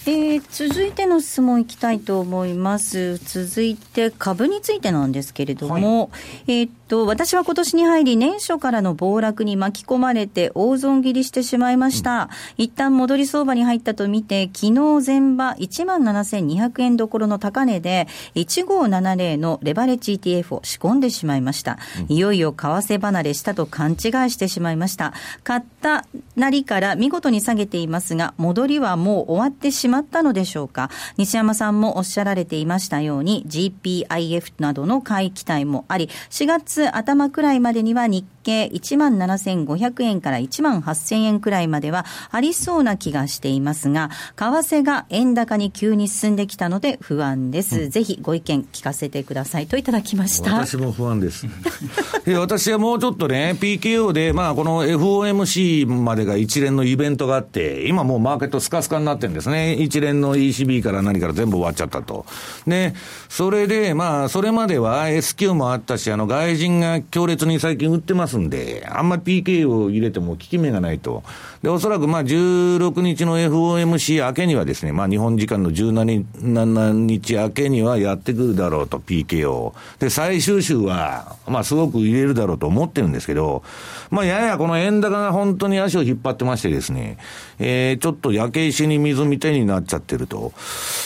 [0.06, 3.18] えー、続いての質問いきたいと思います。
[3.18, 12.30] 続いて株についてなんですけれども、はい、えっと、私は今年に入り年初からの暴落に巻き込まれて大損切りしてしまいました。
[12.58, 14.72] うん、一旦戻り相場に入ったとみて、昨日
[15.06, 21.78] 前場17,200円どころの高値で1570のレバレッジ ETF を仕込んでしまいました。
[22.08, 23.98] うん、いよいよ為替離れしたと勘違い
[24.30, 25.12] してしまいました。
[25.44, 50.54] 買ったなりから見事に下げていますが、戻りはもう終わってしままったのでしょうか西山さんもおっしゃられていましたように GPIF などの買い期待もあり4月頭くらいまでには日経1万7500円から1万8000円くらいまではありそうな気がしていますが為替が円高に急に進んできたので不安です、うん、ぜひご意見聞かせてくださいといただきました。
[50.54, 51.46] 私も不安です。
[52.38, 59.74] 私はもうちょっとね PKO でまあこの FOMC までが一連のイベントがあって今もうマーケットスカスカになってるんですね。
[59.74, 62.26] 一連の ECB から何から全部終わっちゃったと。
[62.66, 62.94] で、
[63.28, 71.22] それで、まあ、それまでは S q もあったし、あの、外人が強烈に最近売ってますんで、あんまり PK を入れても効き目がないと。
[71.62, 79.74] で、おそらくまあ、16日の FOMC 明けにはですね、まあ、日本時間の17日明けにはやってくるだろうと、PK を。
[79.98, 83.62] で、最終週は、まあ、すごく入れるだろうと思ってるんですけど、
[84.10, 87.18] まあ、ややこの円高が本当に足を引っ張ってましてですね、
[87.58, 90.52] えー、ちょっと焼け石に水みたいになっちゃってると。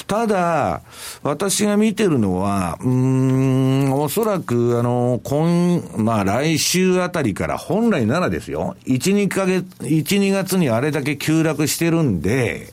[0.06, 0.82] ただ、
[1.22, 12.72] 私が見てるのは、うん、おそらく、あの、今、まあ来週ありから本来ならですよ、1、2ヶ月、1、2月にあれだけ急落してるんで、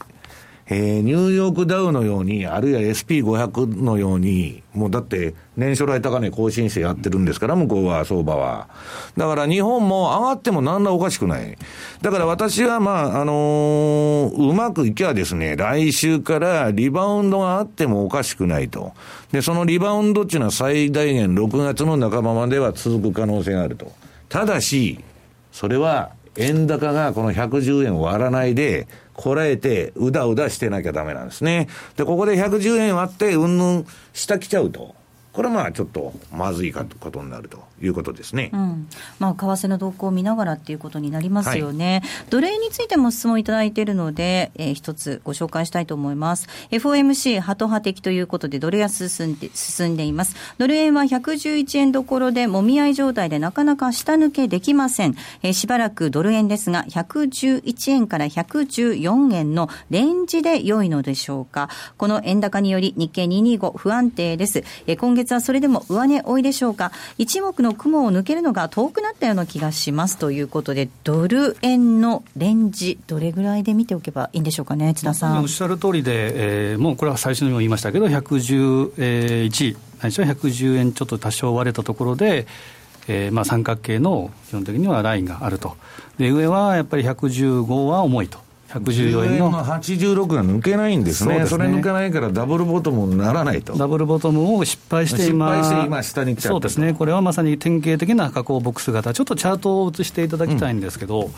[0.73, 8.69] えー、ニューヨークダウのように、あるいは SP500 のように、もうだって年初来高値更新してやってるんですから、向こうは、相場は。
[9.17, 11.57] だから日本も上がっても何らおかしくない。
[12.01, 18.93] だから私は、まあ、あのー、うまくいけばですね、来週からリバウンドがあってもおかしくないと。
[19.33, 23.91] で、そのリバウンドっていうのは最大限6月の半ばまでは続く可能性があると。
[24.31, 25.03] ただし、
[25.51, 31.67] それは円高がこの110円割らないで、こらえて、うだうだしてなきゃダメなんですね。
[31.97, 34.95] で、ここで110円割って、うんぬん下来ちゃうと。
[35.33, 38.87] これはまあちょっとまずいかとことになるということですね、うん
[39.19, 46.47] まあ、為替の動向を見ながらっていうことになりますよね、はい、奴隷についても質問いただいているので、えー、一つご紹介したいと思います。
[46.71, 50.35] FOMC ハト派的ということで、ドル安進んで進んでいます。
[50.57, 55.15] ドル円は111円どころで、もみ合い状態でなかなか下抜けできません。
[55.43, 61.69] えー、しばらくドル円ですが、111円から114円のレンジで良いのでしょうか。
[61.97, 64.63] この円高により日経225不安定です。
[64.87, 66.91] えー、今月はそれでも上値追いでしょうか。
[67.17, 75.41] 一目の雲を抜けるのが遠くなったような気がしますということで、ドル円のレンジ、どれぐらいで見ておけばいいんでしょうかね、津田さん。
[75.41, 82.47] おっしゃる通りで、えー、もうこれは最初にも言いましたけど、111、最初は110円ちょっと多少割れたところで、
[83.07, 85.75] えーまあ、三角形の基本的にはラインがあると、
[86.17, 88.39] で上はやっぱり115は重いと。
[88.79, 89.51] 114円の。
[89.51, 93.73] 86が抜けないんですね、そ、ね、れ抜けないからダブルボトムにならないと。
[93.73, 101.31] ダブルボトムを失敗して今、失敗して今、下に来ちゃそうですね、これはまさに典型的な加工ボックス型、ちょっとチャートを映していただきたいんですけど、うん、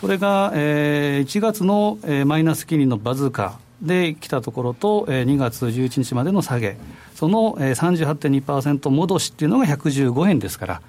[0.00, 6.76] これが、えー、1月の、えー、マイナス金利のバズーカで来たところと、えー、2月11日までの下げ、
[7.14, 10.80] その、えー、38.2%戻しっていうのが115円ですから。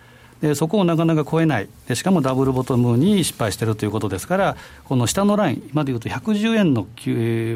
[0.42, 1.68] でそこをなかなか超えない。
[1.88, 6.88] で、しかもダブルボトムに失敗しているということですから、この下のライン、今でいうと110円の、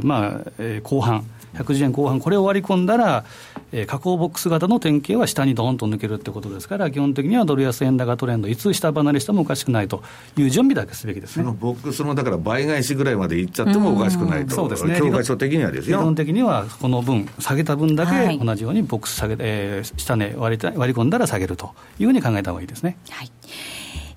[0.04, 3.26] まあえ、後半、110円後半、これを割り込んだら、
[3.72, 10.04] えー、加工ボックス型の典型は下にどんと抜けるってことですから、基本的にはドル安円高トレンド、いつ下離れしてもおかしくないと
[10.38, 11.44] いう準備だけすべきですね。
[11.44, 16.00] そのボックスのだから倍返しぐらいまでいっちゃってもおかしくないと、そうですね、教科書的にはですよ。
[16.00, 22.98] 基本的にはこの分、下げた分だけ同じようにボックス下げ、えー、下値割り割り込んだら下げるというふうに考えた方がいいですね。
[23.10, 23.32] はい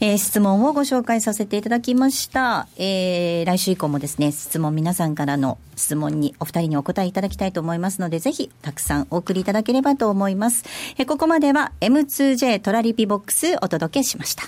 [0.01, 2.67] えー、質問をご紹介させていただきました。
[2.77, 10.65] えー、来週以降もですね、質問皆さんからの質問にお二人にお答えいただきたいと思いますので、ぜひたくさんお送りいただければと思います。
[10.99, 14.45] えー、ここまでは M2J トラリピボックスお届けしました。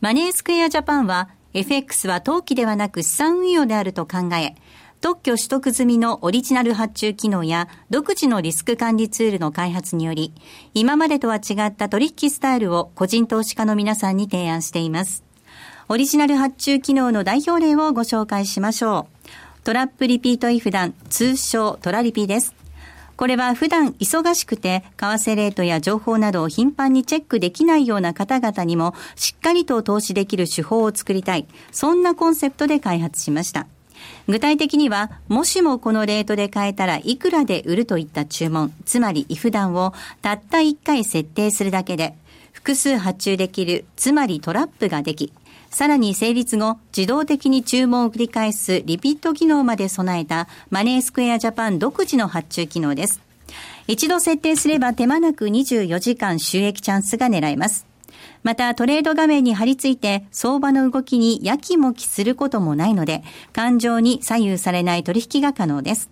[0.00, 4.54] マネースクエアジャパンは FX は投機ではなく資産運用であると考え、
[5.00, 10.32] 特許取得済みのオリジナル発注機能や独自のリスク管理ツールの開発により、
[10.74, 15.22] 今までとは違った取引スタイルを個人投資家の皆さんに提案しています。
[15.88, 19.64] オリジナル発注機能の代表例をご紹介しましょう。
[19.64, 22.54] トラップリピートイフダン、通称トラリピです。
[23.16, 31.46] これは普段忙しくて、為替レートや情報などを頻繁にチェックできないような方々にも、しっかりと投資できる手法を作りたい。
[31.72, 33.66] そんなコンセプトで開発しました。
[34.28, 42.14] 具体的には、もしもこのレートで買えたらいくらで売るといった注文、つまり if 段をたった1回設定するだけで、
[42.52, 45.32] 複数発注できる、つまりトラップができ、
[45.70, 53.20] さらに成立後、自動的に注文を繰り返すリピート機能まで備えたマネースクエアジャパン独自の発注機能です。
[53.86, 57.86] 一度設定すれば手間なく24時間収益チャンスが狙えます。
[58.42, 66.10] またトレード画面に貼り付いて相場の動きにやきもきすることもないので、感情に左右されない取引が可能です。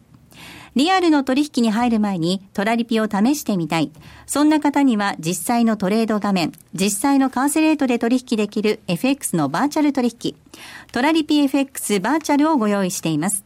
[0.75, 3.93] リアルの取引に入る前にトラリピを試してみたい。
[4.27, 10.35] そんな方には実際のトレード画面、実際の為替レートで取引できる FX のバーチャル取引、
[10.91, 13.45] トラリピ FX バーチャルをご用意しています。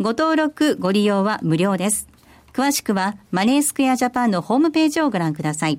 [0.00, 2.08] ご登録、ご利用は無料です。
[2.52, 5.78] 詳しくはマネースクエアジャパンのホームページをご覧ください。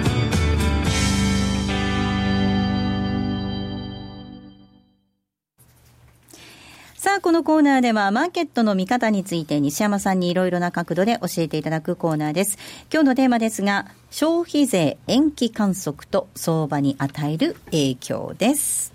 [7.01, 12.59] さあ、このコーナーではマーケットの見方について西山さんにいろいろな角度で教えていただくコーナーです。
[12.93, 18.93] 今日のテーマですが、消費税延期観測と相場に与える影響です。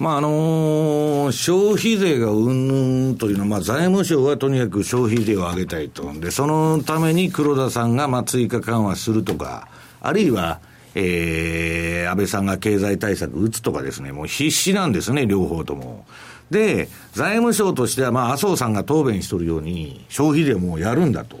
[0.00, 6.12] まああのー、消費税がうんぬんというのは、まあ、財務省はとにかく消費税を上げたいと。
[6.14, 9.68] で、そのために黒田さんがまあ追加緩和するとか、
[10.00, 10.58] あるいは、
[10.96, 16.04] えー、安倍さんが経済対策打つとかですね、もう必死なんですね、両方とも。
[16.50, 21.38] で、財務省としては、まあ、麻生さんが答弁しとるように、消費税もやるんだと。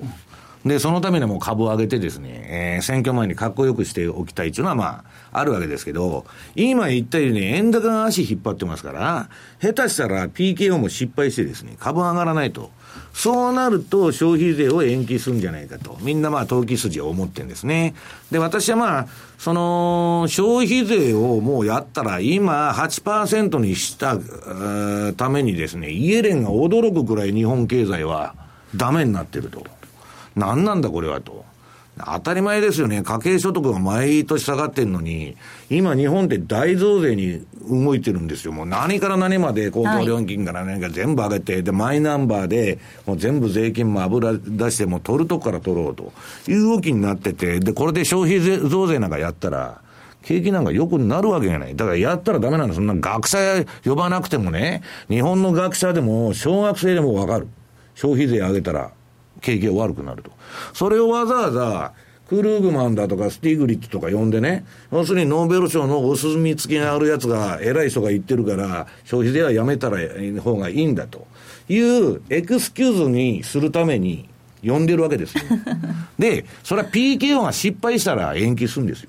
[0.64, 9.30] で、そのためにも株を上げてですね、えー、選挙前にかっこよくしておきたいというのは、まあ、あるわけですけど、今言ったように円高が足引っ張ってますから、
[9.60, 12.70] 下手したら PKO も失敗してですね、株上がらないと。
[13.12, 15.98] そうなると消費税を延期するんじゃないかと。
[16.00, 17.94] みんなまあ投機筋を思ってるんですね。
[18.30, 19.06] で、私はまあ、
[19.38, 24.16] その、消費税をもうやったら今8%にした
[25.16, 28.34] ためにですね、イエレンが驚くくらい日本経済は
[28.76, 29.64] ダメになってると。
[30.36, 31.44] 何なんだこれはと。
[32.04, 33.02] 当たり前ですよね。
[33.02, 35.36] 家計所得が毎年下がってんのに、
[35.70, 38.52] 今日本って大増税に動いてるんですよ。
[38.52, 46.12] もう何から何まで公共料金から何か全部上げて、はい、で、マイナンバーでもう全部税金も油出しても取るとこから取ろうと
[46.48, 49.80] いう動きになってて、で、これで消費税増税なんかやったら、
[50.22, 51.76] 景気なんか良くなるわけがない。
[51.76, 52.74] だからやったらダメなんだ。
[52.74, 57.48] そんな学者呼ばなくてもね、日本の学者でも小学生でもわかる。
[57.94, 58.92] 消費税上げたら
[59.40, 60.30] 景気が悪くなると。
[60.72, 61.92] それをわざわざ、
[62.28, 69.98] クルーグマンだとかスティグリッツとか呼んでね、要するにノーベル賞のお墨付きがあるやつが、偉い人が言ってるから、消費税はやめたら
[70.42, 71.26] 方がいいんだと
[71.68, 74.28] いうエクスキューズにするために
[74.62, 75.44] 呼んでるわけですよ。
[76.18, 79.08] で、それは PKO が失敗したら延期するんですよ。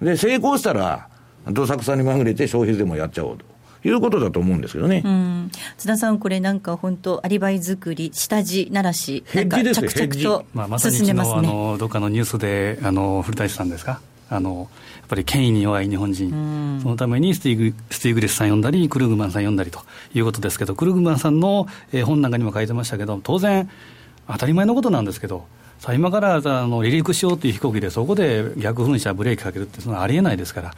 [0.00, 1.08] で、成功したら、
[1.48, 3.44] どさくさにまぐれて消費税もやっちゃおうと。
[3.84, 5.02] いうことだと思うんですけどね。
[5.76, 14.00] 津田さん、これなんか本当、アリバイ作り、下地ならし、なんか着々とまあ、まさに昨日あのどっかのニュースで、あの古舘さんですか？
[14.30, 14.70] あの
[15.00, 19.80] やっぱり権威に弱い日本人、そのためにスティーグスティーグレスさん呼んだり、クルーグマンさん呼んだりと
[20.14, 23.68] いうことですけど、クルーグマンさんの、えー、本なんかにも書いてましたけど、当然、
[24.28, 25.44] 当たり前のことなんですけど、
[25.82, 30.74] さあ今からあの離陸しようという飛行機で、そこで逆噴射、ブレーキかけるって、そのありえないですから、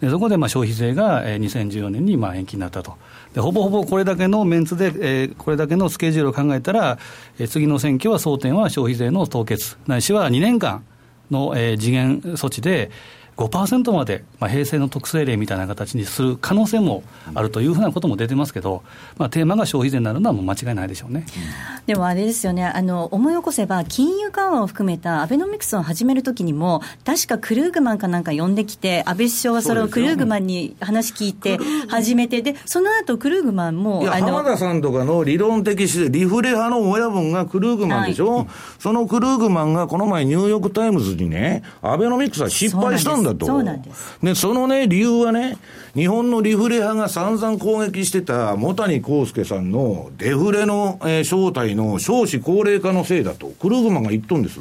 [0.00, 2.96] でそこでまあ消費税が2014年にまあ延期になったと、
[3.34, 6.98] でほぼほぼこれだけのメンツで、えー、これだけのスケジュールを考えたら、
[7.38, 10.82] えー、次の選挙は争点は消費税の凍結、ないしは2年間
[11.30, 12.90] の、えー、次元措置で、
[13.36, 17.02] 5%まで、まあ、平成の特性例みたいな形にする可能性も
[17.34, 18.82] あるというふうなことも出てますけど、
[19.18, 22.64] まあ、テーマが消費税になるのはもう間違いないでしょうね、うん、でもあれですよね。
[22.64, 31.58] あの、思い起こせば、金融緩和を含めたアベノミクスを始めるときにも、確かクルーグマンかなんか呼んできて、安倍首相はそれをクルーグマンに話聞いて、
[31.88, 34.02] 始めて、でその後クルーグマンも。
[34.02, 38.46] いや浜田さんとかの理論的リフレ派の親分がクルーグマンでしょ、はい、
[38.78, 43.46] そのクルーグマンがこの前、ニューヨーク・タイムズにね、アベノミクスは失敗したんだと。
[43.46, 45.58] そうなんですで、そのね、理由はね、
[45.94, 54.60] 日本のリフレ派が散々攻撃してた、茂谷幸介さんのデフレの、えー、正体の少子高齢化のせいだと、クルーグマンが言っとんです。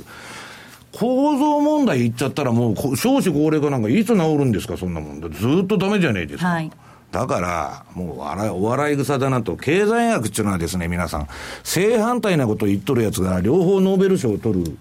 [0.91, 5.21] 構造問題言っちゃったらもう、少子高齢化なんかいつ治るんですか、そんなもん。
[5.21, 5.27] ず
[5.63, 6.47] っとダメじゃないですか。
[6.47, 6.71] はい
[7.15, 11.27] だから、もう笑い、お笑い草だなと、経済学っていうのはですね、皆さん、
[11.63, 14.77] 正反対なことを言っとるやつが、両方ノーベル賞を取る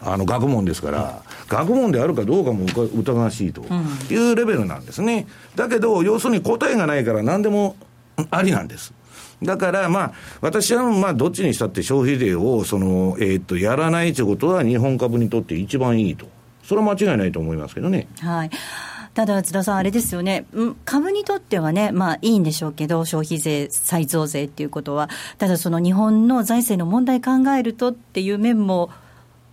[0.00, 3.62] あの学問ですから、学問であるかどうかも疑わしいと
[4.10, 5.26] いうレベルなんですね。
[5.56, 7.76] だけど、要するに答えがないから何でも
[8.30, 8.92] ありなんです。
[9.42, 16.26] だから、まあ、私は、まあ、どっちにしたって消費税を、その、えー、っと、やらないということは、日本株にとって一番いいと。
[16.62, 18.08] それは間違いないと思いますけどね。
[18.20, 18.50] はい。
[19.12, 20.44] ただ、津田さん、あれですよね、
[20.84, 28.90] 株にとってはね、まあいいんでしょうけど、消費税再増税っていうことは、ただ、その日本の財政の問題考えるとっていう面も、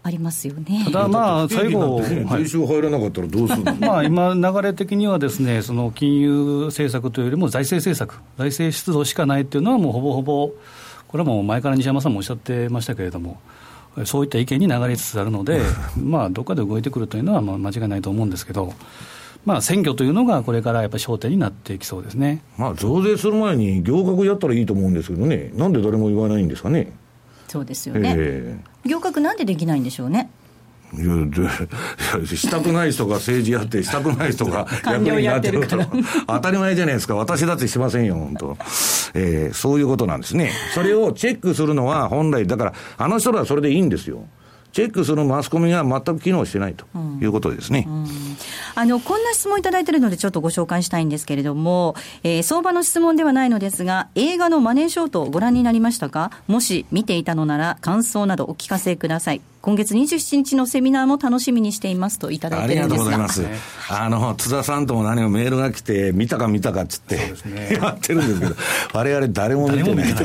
[0.04, 6.32] ありますよねただ、まあ、最後、税収入らなかったらどうするの、まあ、今、流れ的にはですね、その金融
[6.68, 10.52] 政策というよりも財政政策、財政出動しかないっていうのは、もうほぼほぼ、
[11.08, 13.40] これはもう前から西山さんもおっしゃってましたけれども、
[14.06, 15.62] そういった意見に流れつつあるので、
[16.02, 18.74] まあ、どっかで動いてくるというのは、まあ、間違いないと思うんですけど。
[19.44, 26.94] まあ、選挙というのがこれからやっぱり焦点になっていきそうですね、まあ、増税する前に、行革やったらいいと思うんですけどね、なんで誰も言わないんですかね。
[27.52, 30.30] そうですよね、えー、行革なんでできないんでしょうね。
[30.94, 31.06] いや
[32.26, 35.78] したくない人が政治やって、 したくない人が役になってると、
[36.28, 38.58] 当たり前じゃないですか、私だってしませんよ、本当、
[39.14, 40.52] えー、そういうことなんですね。
[40.74, 44.24] それをチェックするのは本来、だから、あの人らはそれでいいんですよ。
[44.72, 46.86] チェックするマスコミが全く機能してないと
[47.22, 48.08] いうことですね、うんうん、
[48.76, 59.42] あのこんな質問いただいているので、ちょっとご紹介したいんですけれども、えー、相場の質問ではないのですが、映画のマネーショートをご覧になりましたか、もし見ていたのなら、感想などお聞かせください。
[59.62, 63.94] 今月27日のセミナーも楽しみにしていますといただいてるんですがありがとうございます。
[63.94, 68.56] あの、津田さんとも何もメールが来て、見たか見たかっつって、ね、やってるんですけど、
[68.94, 70.24] 我々誰も見てないと。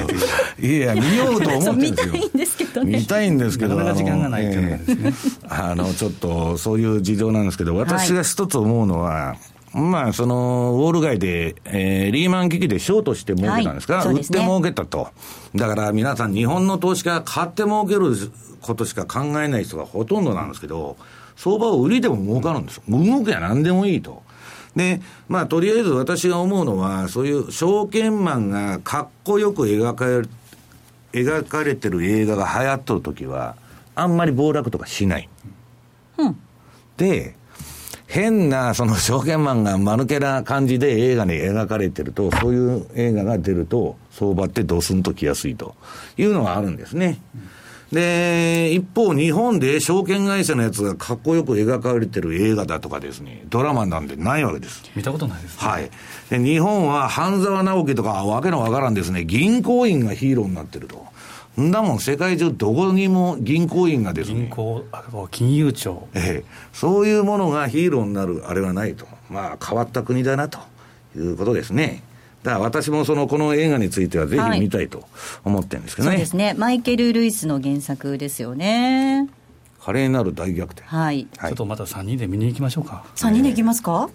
[0.59, 1.95] いや、見ようと思ってるん
[2.33, 2.66] ですよ。
[2.85, 3.77] 見たいんですけど。
[3.77, 3.85] とね。
[3.87, 4.97] 見たいんですけど、なかなか時間がないっていうのがですね。
[5.45, 9.37] えーあの、ちょっと、そういう事情なんですけど、私が一つ思うのは、
[9.73, 15.09] まあ、その、ウォール街で、えーリーマン危機でショートして儲けたんですか、売ってはいそうですね儲けたと。
[15.55, 18.15] だから皆さん、日本の投資家が買って儲ける
[18.61, 20.97] ことしか考えない人がほとんどなんですけど、
[21.37, 22.83] 相場を売りでも儲かるんですよ。
[22.89, 24.23] 動きは何でもいいと。
[24.75, 30.29] で、まあ、とりあえず私が思うのは、そういう証券マンがかっこよく描かれる、
[31.17, 33.57] 描かれてる映画が流行っとるときは、
[33.95, 35.29] あんまり暴落とかしない。
[36.19, 36.37] うん。
[36.99, 37.35] で、
[38.07, 45.75] 変な、その証券マンが間抜けな感じで映画に描かれてると、そういう映画が出ると、相場ってドスンときやすいと
[46.19, 47.19] いうのがあるんですね。
[47.93, 54.83] で、一方、日本で証券会社のやつがかっこよく描かれてる映画だとかですね、ドラマなんてないわけです。
[54.97, 55.69] 見たことないです、ね。
[55.69, 55.91] はい。
[56.31, 61.07] で、日本は半沢直樹とかわけのわからんですね、銀行員がヒーローになってると。
[61.61, 64.41] んだもん、世界中どこにも銀行員がですね。
[64.41, 66.09] 銀行、あ金融庁。
[66.15, 69.07] ええ、そういうものがヒーローになるあれはないと。
[69.31, 70.59] まあ、変わった国だなと
[71.17, 72.03] いうことですね。
[72.47, 75.03] だから私もその、この映画についてはぜひ見たいと
[75.45, 76.15] 思ってるんですけどね。
[76.15, 76.55] そうですね。
[76.57, 79.29] マイケル・ルイスの原作ですよね。
[79.81, 80.87] 華麗なる大逆転。
[80.87, 81.27] はい。
[81.39, 83.05] はいちょっとまた3人で見に行きましょうか。
[83.17, 84.09] 3人で行きますか、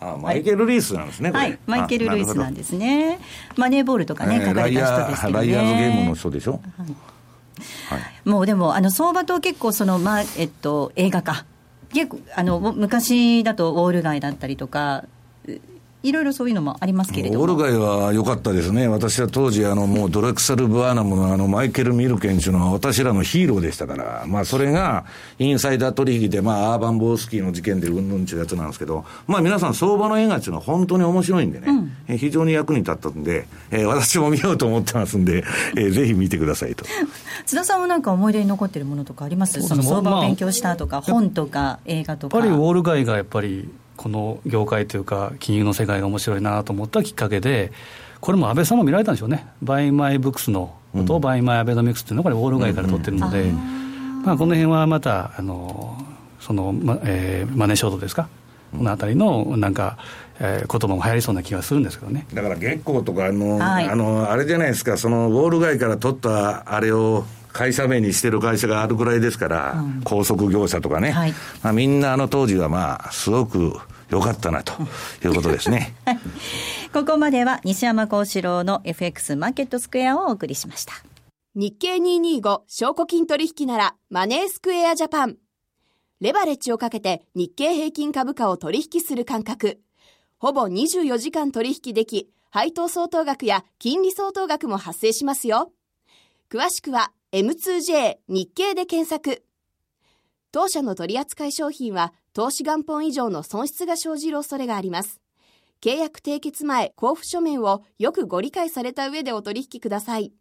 [0.00, 1.58] あマイケル・リースなんですね、はい。
[1.66, 3.20] マイケル・ルイスなんでですね。
[3.56, 5.46] マネーボールとかね、書かれた人ですけどね。
[5.46, 6.62] ライアーズゲームの人でしょ、
[8.24, 11.44] もうでも、あの相場と結構その、まあえっと、映画化、
[11.92, 15.04] 結構あの昔だとウォール街だったりとか、
[16.04, 17.40] いろいろそういうのもありますけれども。
[17.40, 18.86] オール街は良かったですね。
[18.86, 25.04] 私は当時、あの、もうドレクサル・バーナムのあの、マイケル・ミルケンっていうのは私らのヒーローでしたから、まあ、それが、
[25.38, 31.68] インサイダー取引で、まあ、アーバン・ボースキーの事件でうんぬんちゅうやつなんですけど、まあ、皆さん相場の映画っていうのは本当に面白いんでね、
[32.06, 35.44] え非常に役に立ったんで、えー私も見ようと思ってますんで、
[35.76, 36.84] えーぜひ見てくださいと。
[37.46, 39.62] 津田さんはなんか思い出に残ってるものとかあります？
[39.62, 42.36] その相場を勉強したとか、本とか映画とか。
[42.36, 47.72] やっぱりウォール街がやっぱりこの業界というか金融の世界が面白いなと思ったきっかけで
[48.20, 49.46] これも安倍さんも見られたんでしょうね。
[49.62, 53.52] Buy my books のことを Buy my アベノミクスっていうのがウォール街から取ってるので、
[54.24, 55.96] まあ、この辺はまたあの
[56.40, 58.28] その、まえーマネーショートですか？
[58.76, 59.98] このあたりのなんか、
[60.40, 62.26] えー言葉も流行りそうな気がするんですけどね。
[62.34, 63.88] だからゲッコーとかあの、はい。
[63.88, 67.24] あの、あれじゃないですか、そのウォール街から取ったあれを
[67.54, 71.32] 会社名にしてる会社があるぐらいですから、高速業者とかね、はい
[71.62, 73.78] まあ、みんなあの当時はまあ、すごく
[74.10, 74.74] 良かったなと
[75.24, 75.94] いうことですね。
[76.92, 80.94] ここまでは西山幸四郎の FX マーケットスクエアをお送りしました。
[81.54, 85.36] 日経225証拠金取引ならマネースクエアジャパン。
[86.20, 89.80] レバレッジをかけて日経平均株価を取引する感覚。
[90.38, 95.70] ほぼ24時間取引でき、配当相当額や金利相当額も発生しますよ。
[96.50, 99.42] 詳しくは M2J 日経で検索。
[100.52, 105.20] 当社の取扱い商品は投資元本以上の損失が生じる恐れがあります。
[105.82, 110.32] 契約締結前交付書面をよくご理解された上でお取引ください。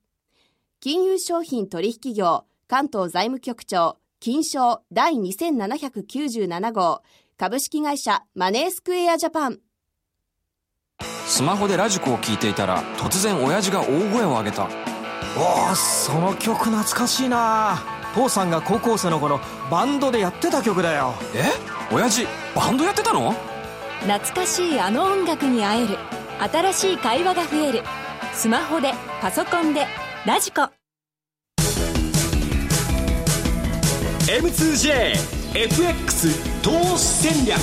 [0.81, 7.01] 金融商品取引業関東財務局長金賞第2797号
[7.37, 9.57] 株式会社マネースクエアジャパン
[11.25, 14.69] スマホでラジコを聞いていたら突然親父が大声を上げた
[15.35, 17.81] おおその曲懐かしいな。
[18.13, 19.39] 父さんが高校生の頃
[19.71, 21.15] バンドでやってた曲だよ。
[21.33, 21.45] え？
[21.91, 23.33] 親父バンドやってたの？
[24.01, 25.97] 懐かしいあの音楽に会える。
[26.51, 27.81] 新しい会話が増える。
[28.33, 29.87] スマホでパソコンで
[30.25, 30.69] ラジコ。
[34.25, 37.59] M2JFX 投資戦略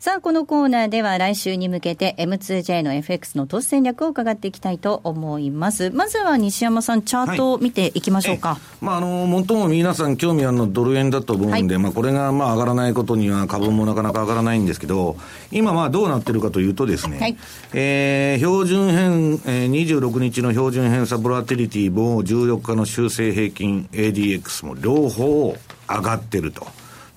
[0.00, 5.90] さあ、このコーナーでは来週に向けて M2J の FX の投資戦略を伺っていきたいと思います。
[5.90, 8.56] まずは西山さん、チャートを見ていきましょうか。
[8.80, 15.18] まあ、あの、最も皆さん興味あるのはドル円だと思うんで、まあ、これがまあ上がらないことには株もなかなか上がらないんですけど、
[15.52, 17.36] 今まあどうなってるかというとですね、はい
[17.74, 25.54] えー標準偏、えー26日の標準偏差ボラティリティも14日の修正平均 ADX も両方
[25.90, 26.66] 上がってると。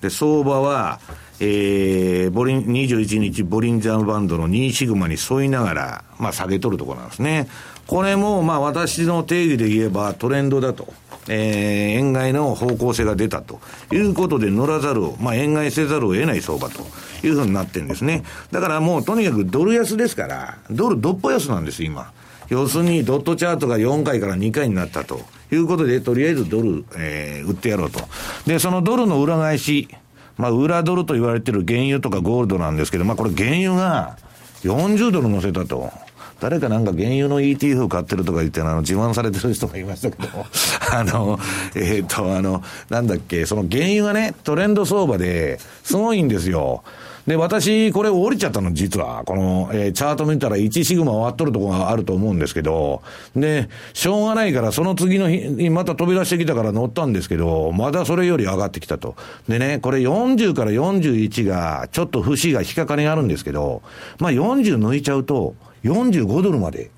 [0.02, 1.00] で、相場は、
[1.40, 7.48] えー、ボリン、21日ボリンジャーバンドの2シグマに沿いながら、まあ下げとるところなんですね。
[7.86, 10.92] これも、まあ私の定義で言えばトレンドだと。
[11.26, 13.58] えー、円買いの方向性が出たと
[13.92, 16.80] いうことで乗らざるを、まあ円買いせざるを得ない相場と
[17.26, 18.24] いうふうになってるんですね。
[18.52, 22.12] だからもうとにかくドル安ですから、ドルどっぽ安なんです、今。
[22.50, 25.20] 要するにドットチャートが4回から2回になったと
[25.50, 28.00] いうことで、とりあえずドル、えー売ってやろうと。
[28.46, 29.88] で、そのドルの裏返し、
[30.36, 34.16] まあ、裏ドルと言われてる原油とかゴールドなんですけど、まあ、これ原油が
[34.62, 35.92] 40ドル乗せたと。
[36.40, 40.28] 誰かなんか原油の ETF 買ってるとか言ってあの自慢されてる人がいましたけど、
[40.92, 41.38] あの、
[41.74, 46.82] えっ、ー、と、あの、なんだっけ、その原油がね、トレンド相場ですごいんですよ。
[47.26, 49.22] で、私、これ降りちゃったの、実は。
[49.24, 53.02] この、えー、チャート見たら1シグマ終わっとるとこがあると思うんですけど、
[53.34, 59.16] で、しょうがないから、その次の日にまた飛び出してきたから乗ったんですけど、まだそれより上がってきたと。
[59.48, 63.82] でね、これ40から41が、ちょっと節が引っかかりがあるんですけど、
[64.18, 65.54] まあ40抜いちゃうと、
[65.84, 66.90] 45ドルまで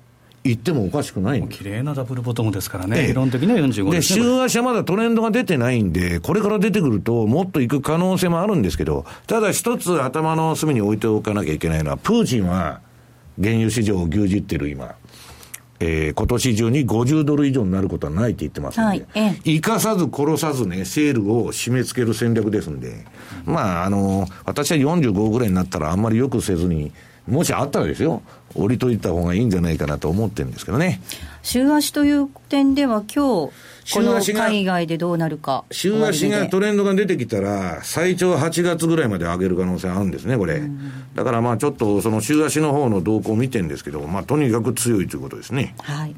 [0.47, 12.81] 行ってもおかしくない綺麗なダブルボトムですからね、理論的には45です、ね、で週足はまだトレンドが出てないんで、これから出てくると、もっと行く可能性もあるんですけど、ただ一つ頭の隅に置いておかなきゃいけないのは、プーチンは
[13.41, 14.95] 原油市場を牛耳ってる今、
[15.79, 19.05] えー、今年中に50ドル以上になることはないって言ってますんで、はい、
[19.43, 23.05] 生かさず殺さずね、セールを締め付ける戦略ですんで、
[23.45, 26.91] まあ、あの、私は45ぐらいになったらあんまりよくせずに、
[27.27, 28.21] もしあったらですよ、
[28.55, 31.01] 降りといた方がいいんじゃないかなと思ってるんですけどね。
[31.43, 33.51] 週足という点では、今日
[33.93, 35.63] この海外でどうなるか。
[35.71, 40.61] 週足がトレンドが出てきたら、最長8月ぐらいまで上げる可能性あるんですね、これ。
[41.15, 45.75] だからまあちょっとその週足の方の動向を見てるんですけど、まあとにかく強いということですね。
[45.81, 46.15] はい。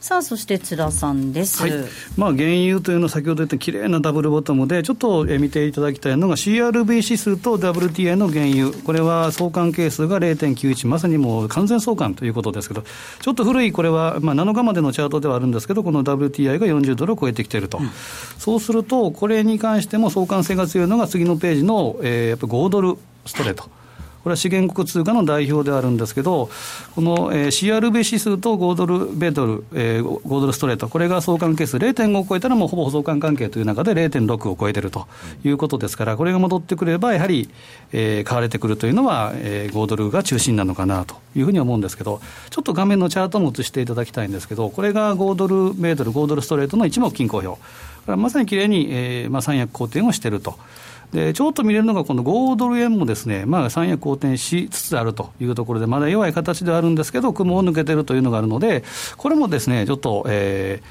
[0.00, 1.72] さあそして津田さんです、はい。
[2.16, 12.82] まあ、原油というのは先ほど言ったきれいなダブルボトムで、ちょっと見ていただきたいのが、CRB 指数と WTI の原油、これは相関係数が0.91、まさにもう完全相関ということですけど、
[13.20, 17.90] ちょっと古い、これは、まあ、7日までのチャートではあるんですけど、この WTI が40ドルを超えてきていると、うん、
[18.38, 22.96] そうすると、これに関しても相関性が強いのが、次のページの、えー、やっぱ5ドル
[23.26, 23.79] ストレート。
[24.22, 26.50] これは資源国通貨の代表であるんですけど、
[26.94, 35.06] この、えー、CRB 指数と5ドル米ドル、えー、5ドルストレート、これが相関係数0.5を超えたら、もうほぼ相関関係という中で0.6を超えてると
[35.42, 37.48] いうことですから、これが戻ってくれば、やはり、
[37.92, 47.58] えー、買われてくるというのは、えー、5ドルが中心なのかなというふうに思うんですけど、ちょっと画面のチャートも映していただきたいんですけど、これが5ドル米ドル、5ドルストレートの一目均衡表。
[48.06, 50.58] まさにきれいに、えーまあ、三役好転をしていると。
[51.12, 58.84] でちょっと見れるのが、この5ドル円もですね、まあ、三役好転しつつあるというところで、まだ弱い形ではあるんですけど、雲を抜けてるというのがあるので、
[59.16, 60.82] これもですね、ちょっと、え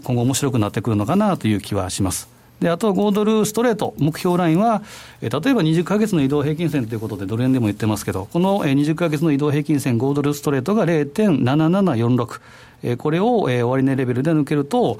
[0.00, 2.36] ー、今後面白くなってくるのかなという気はします。
[2.60, 4.82] であと5ドルストレート、目標ラインは、
[5.20, 12.40] え例えば20か月の移動平均線ということで、ドル円でも言ってますけど、この20か月の移動平均線、5ドルストレートが0.7746。
[12.86, 14.98] えこれを、え終値レベルで抜けると、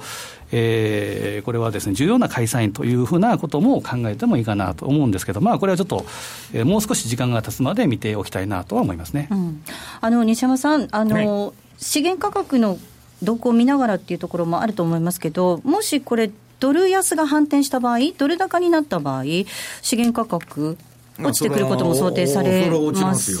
[0.51, 6.05] えー、これはですね、重要な解散員というふうなことも考えてもいいかなと思うんですけど、まあ、これはちょっと、
[6.53, 9.27] えー、もう少し時間が経つまで見ておきたいなとは思いますね。
[9.31, 9.63] うん、
[10.01, 12.77] あの西山さんあの、はい、資源価格の
[13.23, 16.29] 動向を見ながらっていうところもあると思いますけど、もしこれ、
[16.59, 19.23] ドル安が反転した場合、ドル高になった場合、
[19.81, 20.77] 資源価格、
[21.19, 23.31] 落ちてくることも想定されます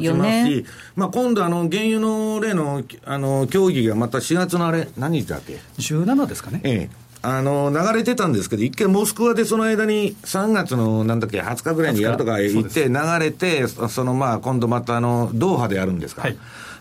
[0.00, 0.64] よね。
[0.94, 6.60] まあ、今度あの、原油の例のあの協議がまた4月のあれ、何日だっけ ?17 ですかね。
[6.64, 16.22] ええあの、流れてたんですけど、一見モスクワでその間に3月のなんだっけ、20日ぐらいにやるとか言って、流れて、そのまあ、今度またあの、ドーハでやるんですか。
[16.22, 16.36] はい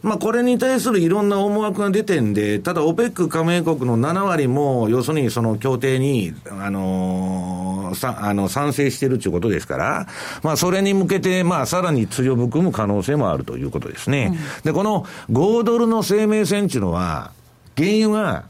[0.06, 10.08] まあ、これに対するいろんな思惑が出てんで、ただ、OPEC 加盟国の7割も、要するにその協定に、あのー、さあの賛成してるということですから、
[10.44, 14.32] まあ、それに向けて、まあ、さらに強含む可能性もあるということですね。
[14.32, 17.32] うん、で、この5ドルの生命線っていうのは、
[17.76, 18.46] 原油が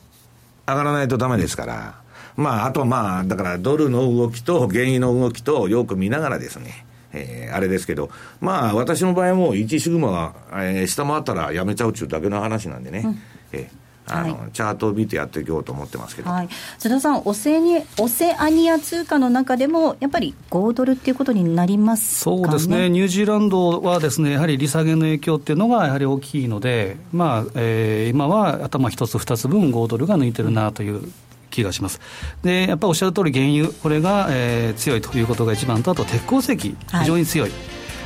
[0.68, 1.95] 上がらないとダメですから、
[2.36, 6.86] まあ、あとまあ、だからドルの動きと原油の動きとよく見ながらですね、
[7.16, 8.09] えー、あれですけど、
[8.41, 13.03] まあ、私の場合も1シグマが、えー、下回ったらやめちゃうっていうだけの話なんでね。
[13.05, 13.22] うん、
[13.53, 31.11] えーあの、はい、チャートを見てやっていこうと思ってますけど、はい、津田さんオセニ、オセアニア通貨の中でも、やっぱり5ドルっていうことになりますそうですね、ニュージーランドはですねやはり利下げの影響っていうのがやはり大きいので、まあえー、今は頭一つ、二つ分、5ドルが抜いてるなという
[31.56, 31.99] 気がします。
[32.43, 36.76] で、やっぱりおっしゃる通り原油、これが、えー、強いということが一番と、あと鉄鉱石、非
[37.06, 37.49] 常に強い。
[37.49, 37.56] は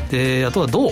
[0.10, 0.92] い、で、あとは銅。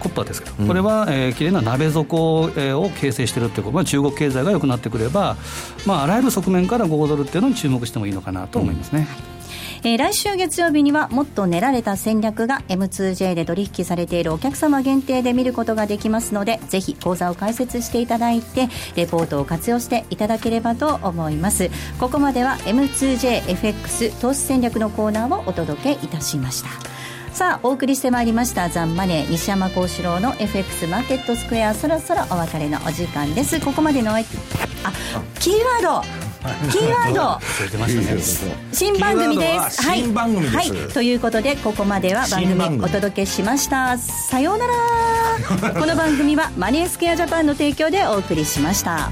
[0.00, 5.36] コッパーですけど、これは、えー、きれいな鍋底、えー、を形成しているということ、まあ、中国経済が良くなってくれば、
[5.84, 9.06] まあ、あらゆる側面から5ドルっていうのに注目してもいいのかなと思いますね。
[9.34, 9.39] うん
[9.82, 21.70] えー、来週月曜日にはもっと練られた戦略が M2J で取引されているお客様限定で見ることができますのでぜひ講座を開設していただいてレポートを活用していただければと思います。
[21.98, 26.68] ここまでは M2JFX 投資戦略のコーナーをお届けいたしました。
[27.32, 33.60] さあお送りしてまいりましたザンマネー西山幸四郎の FX マーケットスクエアそろそろお別れのお時間です。
[33.64, 34.20] ここまでのあ
[35.38, 35.54] キー
[35.84, 36.29] ワード。
[36.70, 37.40] キーワード。
[37.70, 38.46] 新番組です。
[38.72, 46.36] 新番組です、はい、はい、ということでここまでは番組お届けしましたさようならこの番組。
[46.36, 49.10] はマネースクエアジャパンの提供でお送りしました